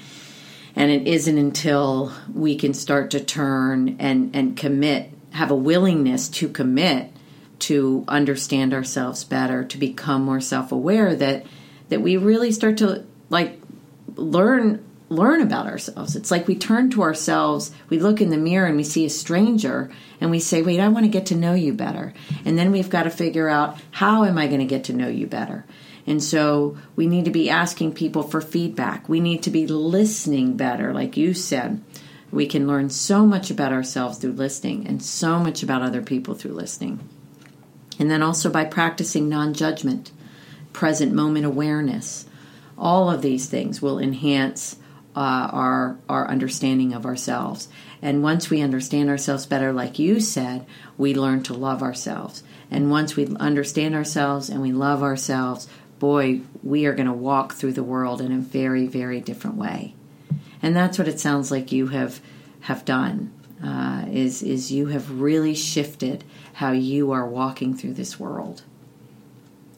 And 0.76 0.92
it 0.92 1.08
isn't 1.08 1.36
until 1.36 2.12
we 2.32 2.54
can 2.54 2.74
start 2.74 3.10
to 3.10 3.20
turn 3.20 3.96
and, 3.98 4.36
and 4.36 4.56
commit, 4.56 5.10
have 5.32 5.50
a 5.50 5.56
willingness 5.56 6.28
to 6.28 6.48
commit 6.48 7.10
to 7.58 8.04
understand 8.06 8.72
ourselves 8.72 9.24
better, 9.24 9.64
to 9.64 9.78
become 9.78 10.22
more 10.22 10.40
self 10.40 10.70
aware, 10.70 11.16
that 11.16 11.44
that 11.88 12.00
we 12.00 12.16
really 12.16 12.50
start 12.50 12.78
to 12.78 13.04
like 13.30 13.60
learn 14.16 14.84
learn 15.10 15.42
about 15.42 15.66
ourselves. 15.66 16.16
It's 16.16 16.30
like 16.30 16.48
we 16.48 16.56
turn 16.56 16.90
to 16.90 17.02
ourselves, 17.02 17.70
we 17.88 17.98
look 17.98 18.20
in 18.20 18.30
the 18.30 18.38
mirror 18.38 18.66
and 18.66 18.76
we 18.76 18.84
see 18.84 19.04
a 19.04 19.10
stranger 19.10 19.90
and 20.20 20.30
we 20.30 20.40
say, 20.40 20.62
"Wait, 20.62 20.80
I 20.80 20.88
want 20.88 21.04
to 21.04 21.10
get 21.10 21.26
to 21.26 21.36
know 21.36 21.54
you 21.54 21.72
better." 21.72 22.14
And 22.44 22.58
then 22.58 22.72
we've 22.72 22.90
got 22.90 23.04
to 23.04 23.10
figure 23.10 23.48
out 23.48 23.78
how 23.92 24.24
am 24.24 24.38
I 24.38 24.46
going 24.46 24.60
to 24.60 24.66
get 24.66 24.84
to 24.84 24.92
know 24.92 25.08
you 25.08 25.26
better? 25.26 25.66
And 26.06 26.22
so 26.22 26.76
we 26.96 27.06
need 27.06 27.24
to 27.24 27.30
be 27.30 27.48
asking 27.48 27.92
people 27.92 28.22
for 28.22 28.40
feedback. 28.40 29.08
We 29.08 29.20
need 29.20 29.42
to 29.44 29.50
be 29.50 29.66
listening 29.66 30.56
better, 30.56 30.92
like 30.92 31.16
you 31.16 31.34
said. 31.34 31.82
We 32.30 32.46
can 32.46 32.66
learn 32.66 32.90
so 32.90 33.24
much 33.24 33.50
about 33.50 33.72
ourselves 33.72 34.18
through 34.18 34.32
listening 34.32 34.86
and 34.86 35.02
so 35.02 35.38
much 35.38 35.62
about 35.62 35.82
other 35.82 36.02
people 36.02 36.34
through 36.34 36.52
listening. 36.52 37.00
And 37.98 38.10
then 38.10 38.22
also 38.22 38.50
by 38.50 38.64
practicing 38.64 39.28
non 39.28 39.54
judgment, 39.54 40.10
present 40.72 41.12
moment 41.12 41.46
awareness, 41.46 42.26
all 42.76 43.10
of 43.10 43.22
these 43.22 43.46
things 43.46 43.80
will 43.80 43.98
enhance 43.98 44.76
uh, 45.16 45.48
our 45.52 45.98
our 46.08 46.28
understanding 46.28 46.92
of 46.92 47.06
ourselves. 47.06 47.68
And 48.02 48.22
once 48.22 48.50
we 48.50 48.60
understand 48.60 49.08
ourselves 49.08 49.46
better, 49.46 49.72
like 49.72 49.98
you 49.98 50.20
said, 50.20 50.66
we 50.98 51.14
learn 51.14 51.42
to 51.44 51.54
love 51.54 51.82
ourselves. 51.82 52.42
And 52.70 52.90
once 52.90 53.16
we 53.16 53.26
understand 53.36 53.94
ourselves 53.94 54.48
and 54.50 54.60
we 54.60 54.72
love 54.72 55.02
ourselves, 55.02 55.68
boy, 55.98 56.40
we 56.62 56.86
are 56.86 56.94
going 56.94 57.06
to 57.06 57.12
walk 57.12 57.54
through 57.54 57.72
the 57.72 57.82
world 57.82 58.20
in 58.20 58.32
a 58.32 58.38
very, 58.38 58.86
very 58.86 59.20
different 59.20 59.56
way. 59.56 59.94
And 60.60 60.74
that's 60.74 60.98
what 60.98 61.08
it 61.08 61.20
sounds 61.20 61.50
like 61.50 61.72
you 61.72 61.88
have 61.88 62.20
have 62.60 62.84
done. 62.84 63.32
Uh, 63.62 64.04
is 64.10 64.42
is 64.42 64.72
you 64.72 64.86
have 64.86 65.20
really 65.20 65.54
shifted 65.54 66.24
how 66.54 66.72
you 66.72 67.12
are 67.12 67.26
walking 67.26 67.74
through 67.74 67.94
this 67.94 68.18
world. 68.18 68.62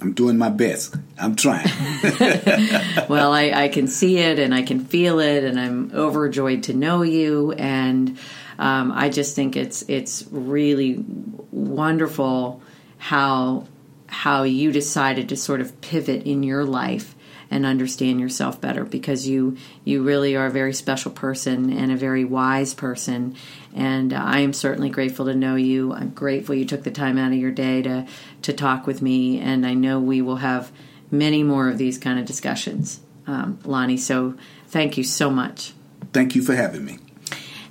I'm 0.06 0.12
doing 0.12 0.38
my 0.38 0.50
best. 0.50 0.94
I'm 1.18 1.34
trying. 1.34 1.66
well, 3.08 3.32
I, 3.32 3.50
I, 3.52 3.68
can 3.68 3.88
see 3.88 4.18
it 4.18 4.38
and 4.38 4.54
I 4.54 4.62
can 4.62 4.84
feel 4.84 5.18
it, 5.18 5.42
and 5.42 5.58
I'm 5.58 5.90
overjoyed 5.92 6.62
to 6.64 6.74
know 6.74 7.02
you. 7.02 7.50
And 7.50 8.16
um, 8.56 8.92
I 8.92 9.08
just 9.08 9.34
think 9.34 9.56
it's 9.56 9.82
it's 9.88 10.24
really 10.30 11.04
wonderful 11.50 12.62
how 12.98 13.66
how 14.06 14.44
you 14.44 14.70
decided 14.70 15.30
to 15.30 15.36
sort 15.36 15.60
of 15.60 15.80
pivot 15.80 16.22
in 16.22 16.44
your 16.44 16.64
life 16.64 17.16
and 17.50 17.66
understand 17.66 18.20
yourself 18.20 18.60
better 18.60 18.84
because 18.84 19.26
you 19.26 19.56
you 19.84 20.04
really 20.04 20.36
are 20.36 20.46
a 20.46 20.50
very 20.52 20.72
special 20.72 21.10
person 21.10 21.76
and 21.76 21.90
a 21.90 21.96
very 21.96 22.24
wise 22.24 22.74
person 22.74 23.34
and 23.76 24.12
uh, 24.12 24.16
I 24.16 24.40
am 24.40 24.52
certainly 24.52 24.88
grateful 24.88 25.26
to 25.26 25.34
know 25.34 25.54
you. 25.54 25.92
I'm 25.92 26.10
grateful 26.10 26.54
you 26.54 26.64
took 26.64 26.82
the 26.82 26.90
time 26.90 27.18
out 27.18 27.32
of 27.32 27.38
your 27.38 27.52
day 27.52 27.82
to 27.82 28.06
to 28.42 28.52
talk 28.52 28.86
with 28.86 29.02
me 29.02 29.38
and 29.38 29.66
I 29.66 29.74
know 29.74 30.00
we 30.00 30.22
will 30.22 30.36
have 30.36 30.72
many 31.10 31.42
more 31.42 31.68
of 31.68 31.78
these 31.78 31.98
kind 31.98 32.18
of 32.18 32.24
discussions. 32.24 33.00
Um, 33.26 33.58
Lonnie, 33.64 33.96
so 33.96 34.34
thank 34.68 34.96
you 34.96 35.04
so 35.04 35.30
much. 35.30 35.72
Thank 36.12 36.34
you 36.34 36.42
for 36.42 36.54
having 36.54 36.84
me. 36.84 36.98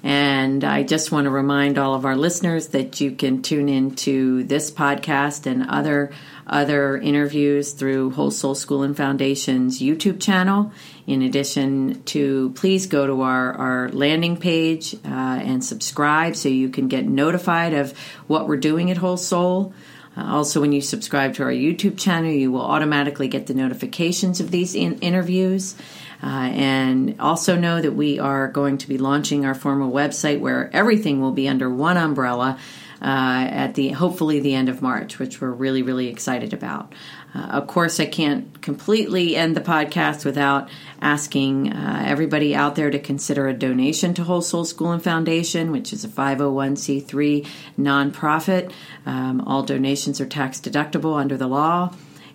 And 0.03 0.63
I 0.63 0.83
just 0.83 1.11
want 1.11 1.25
to 1.25 1.31
remind 1.31 1.79
all 1.79 1.95
of 1.95 2.05
our 2.05 2.15
listeners 2.15 2.67
that 2.67 3.01
you 3.01 3.11
can 3.11 3.41
tune 3.41 3.67
in 3.67 3.95
to 3.95 4.43
this 4.43 4.69
podcast 4.69 5.47
and 5.47 5.67
other 5.67 6.11
other 6.47 6.97
interviews 6.97 7.73
through 7.73 8.11
Whole 8.11 8.31
Soul 8.31 8.55
School 8.55 8.83
and 8.83 8.95
Foundation's 8.95 9.81
YouTube 9.81 10.21
channel. 10.21 10.71
In 11.07 11.21
addition 11.21 12.03
to, 12.03 12.51
please 12.55 12.87
go 12.87 13.07
to 13.07 13.21
our, 13.21 13.53
our 13.53 13.89
landing 13.89 14.37
page 14.37 14.93
uh, 15.05 15.07
and 15.07 15.63
subscribe 15.63 16.35
so 16.35 16.49
you 16.49 16.69
can 16.69 16.87
get 16.87 17.05
notified 17.05 17.73
of 17.73 17.97
what 18.27 18.47
we're 18.47 18.57
doing 18.57 18.91
at 18.91 18.97
Whole 18.97 19.17
Soul. 19.17 19.73
Uh, 20.17 20.23
also, 20.23 20.61
when 20.61 20.71
you 20.71 20.81
subscribe 20.81 21.33
to 21.35 21.43
our 21.43 21.51
YouTube 21.51 21.97
channel, 21.97 22.31
you 22.31 22.51
will 22.51 22.61
automatically 22.61 23.27
get 23.27 23.47
the 23.47 23.53
notifications 23.53 24.39
of 24.39 24.51
these 24.51 24.75
in- 24.75 24.99
interviews. 24.99 25.75
Uh, 26.23 26.49
and 26.53 27.19
also 27.19 27.55
know 27.55 27.81
that 27.81 27.91
we 27.91 28.19
are 28.19 28.47
going 28.47 28.77
to 28.77 28.87
be 28.87 28.97
launching 28.97 29.45
our 29.45 29.53
formal 29.53 29.91
website 29.91 30.39
where 30.39 30.69
everything 30.73 31.21
will 31.21 31.33
be 31.33 31.47
under 31.47 31.69
one 31.69 31.97
umbrella 31.97 32.57
uh, 33.01 33.47
at 33.49 33.75
the 33.75 33.89
hopefully 33.89 34.39
the 34.39 34.53
end 34.53 34.69
of 34.69 34.81
March, 34.81 35.19
which 35.19 35.41
we're 35.41 35.51
really 35.51 35.81
really 35.81 36.07
excited 36.07 36.53
about. 36.53 36.93
Uh, 37.35 37.47
of 37.47 37.67
course, 37.67 37.99
I 37.99 38.05
can't 38.05 38.61
completely 38.61 39.35
end 39.35 39.57
the 39.57 39.61
podcast 39.61 40.23
without 40.23 40.69
asking 41.01 41.73
uh, 41.73 42.03
everybody 42.05 42.55
out 42.55 42.75
there 42.75 42.89
to 42.89 42.99
consider 42.99 43.47
a 43.47 43.53
donation 43.53 44.13
to 44.13 44.23
Whole 44.23 44.41
Soul 44.41 44.63
School 44.63 44.91
and 44.91 45.03
Foundation, 45.03 45.71
which 45.71 45.91
is 45.91 46.05
a 46.05 46.07
501c3 46.07 47.45
nonprofit. 47.77 48.71
Um, 49.05 49.41
all 49.41 49.63
donations 49.63 50.21
are 50.21 50.25
tax 50.25 50.61
deductible 50.61 51.19
under 51.19 51.35
the 51.35 51.47
law, 51.47 51.93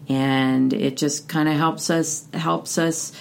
and 0.08 0.72
it 0.74 0.98
just 0.98 1.28
kind 1.28 1.48
of 1.48 1.54
helps 1.54 1.88
us 1.88 2.26
helps 2.34 2.76
us 2.76 3.12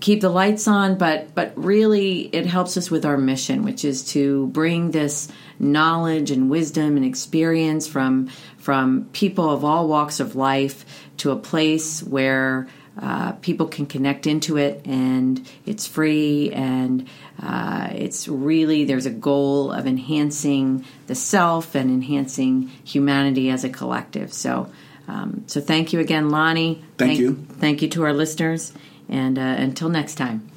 keep 0.00 0.20
the 0.20 0.28
lights 0.28 0.66
on, 0.66 0.96
but 0.98 1.34
but 1.34 1.52
really 1.56 2.22
it 2.34 2.46
helps 2.46 2.76
us 2.76 2.90
with 2.90 3.04
our 3.04 3.16
mission, 3.16 3.62
which 3.62 3.84
is 3.84 4.04
to 4.12 4.48
bring 4.48 4.90
this 4.90 5.28
knowledge 5.58 6.30
and 6.30 6.50
wisdom 6.50 6.96
and 6.96 7.04
experience 7.04 7.86
from 7.86 8.28
from 8.58 9.08
people 9.12 9.50
of 9.50 9.64
all 9.64 9.88
walks 9.88 10.20
of 10.20 10.36
life 10.36 10.84
to 11.18 11.30
a 11.30 11.36
place 11.36 12.02
where 12.02 12.68
uh, 13.00 13.32
people 13.32 13.66
can 13.66 13.86
connect 13.86 14.26
into 14.26 14.56
it 14.56 14.84
and 14.84 15.48
it's 15.64 15.86
free 15.86 16.50
and 16.52 17.08
uh, 17.40 17.88
it's 17.92 18.26
really 18.26 18.84
there's 18.84 19.06
a 19.06 19.10
goal 19.10 19.70
of 19.70 19.86
enhancing 19.86 20.84
the 21.06 21.14
self 21.14 21.76
and 21.76 21.90
enhancing 21.90 22.62
humanity 22.84 23.50
as 23.50 23.64
a 23.64 23.68
collective. 23.68 24.32
So 24.32 24.70
um, 25.06 25.44
so 25.46 25.60
thank 25.60 25.92
you 25.92 26.00
again 26.00 26.30
lonnie. 26.30 26.82
Thank, 26.96 27.10
thank 27.10 27.18
you. 27.18 27.34
thank 27.34 27.82
you 27.82 27.88
to 27.90 28.02
our 28.04 28.12
listeners 28.12 28.72
and 29.08 29.38
uh, 29.38 29.42
until 29.42 29.88
next 29.88 30.16
time. 30.16 30.48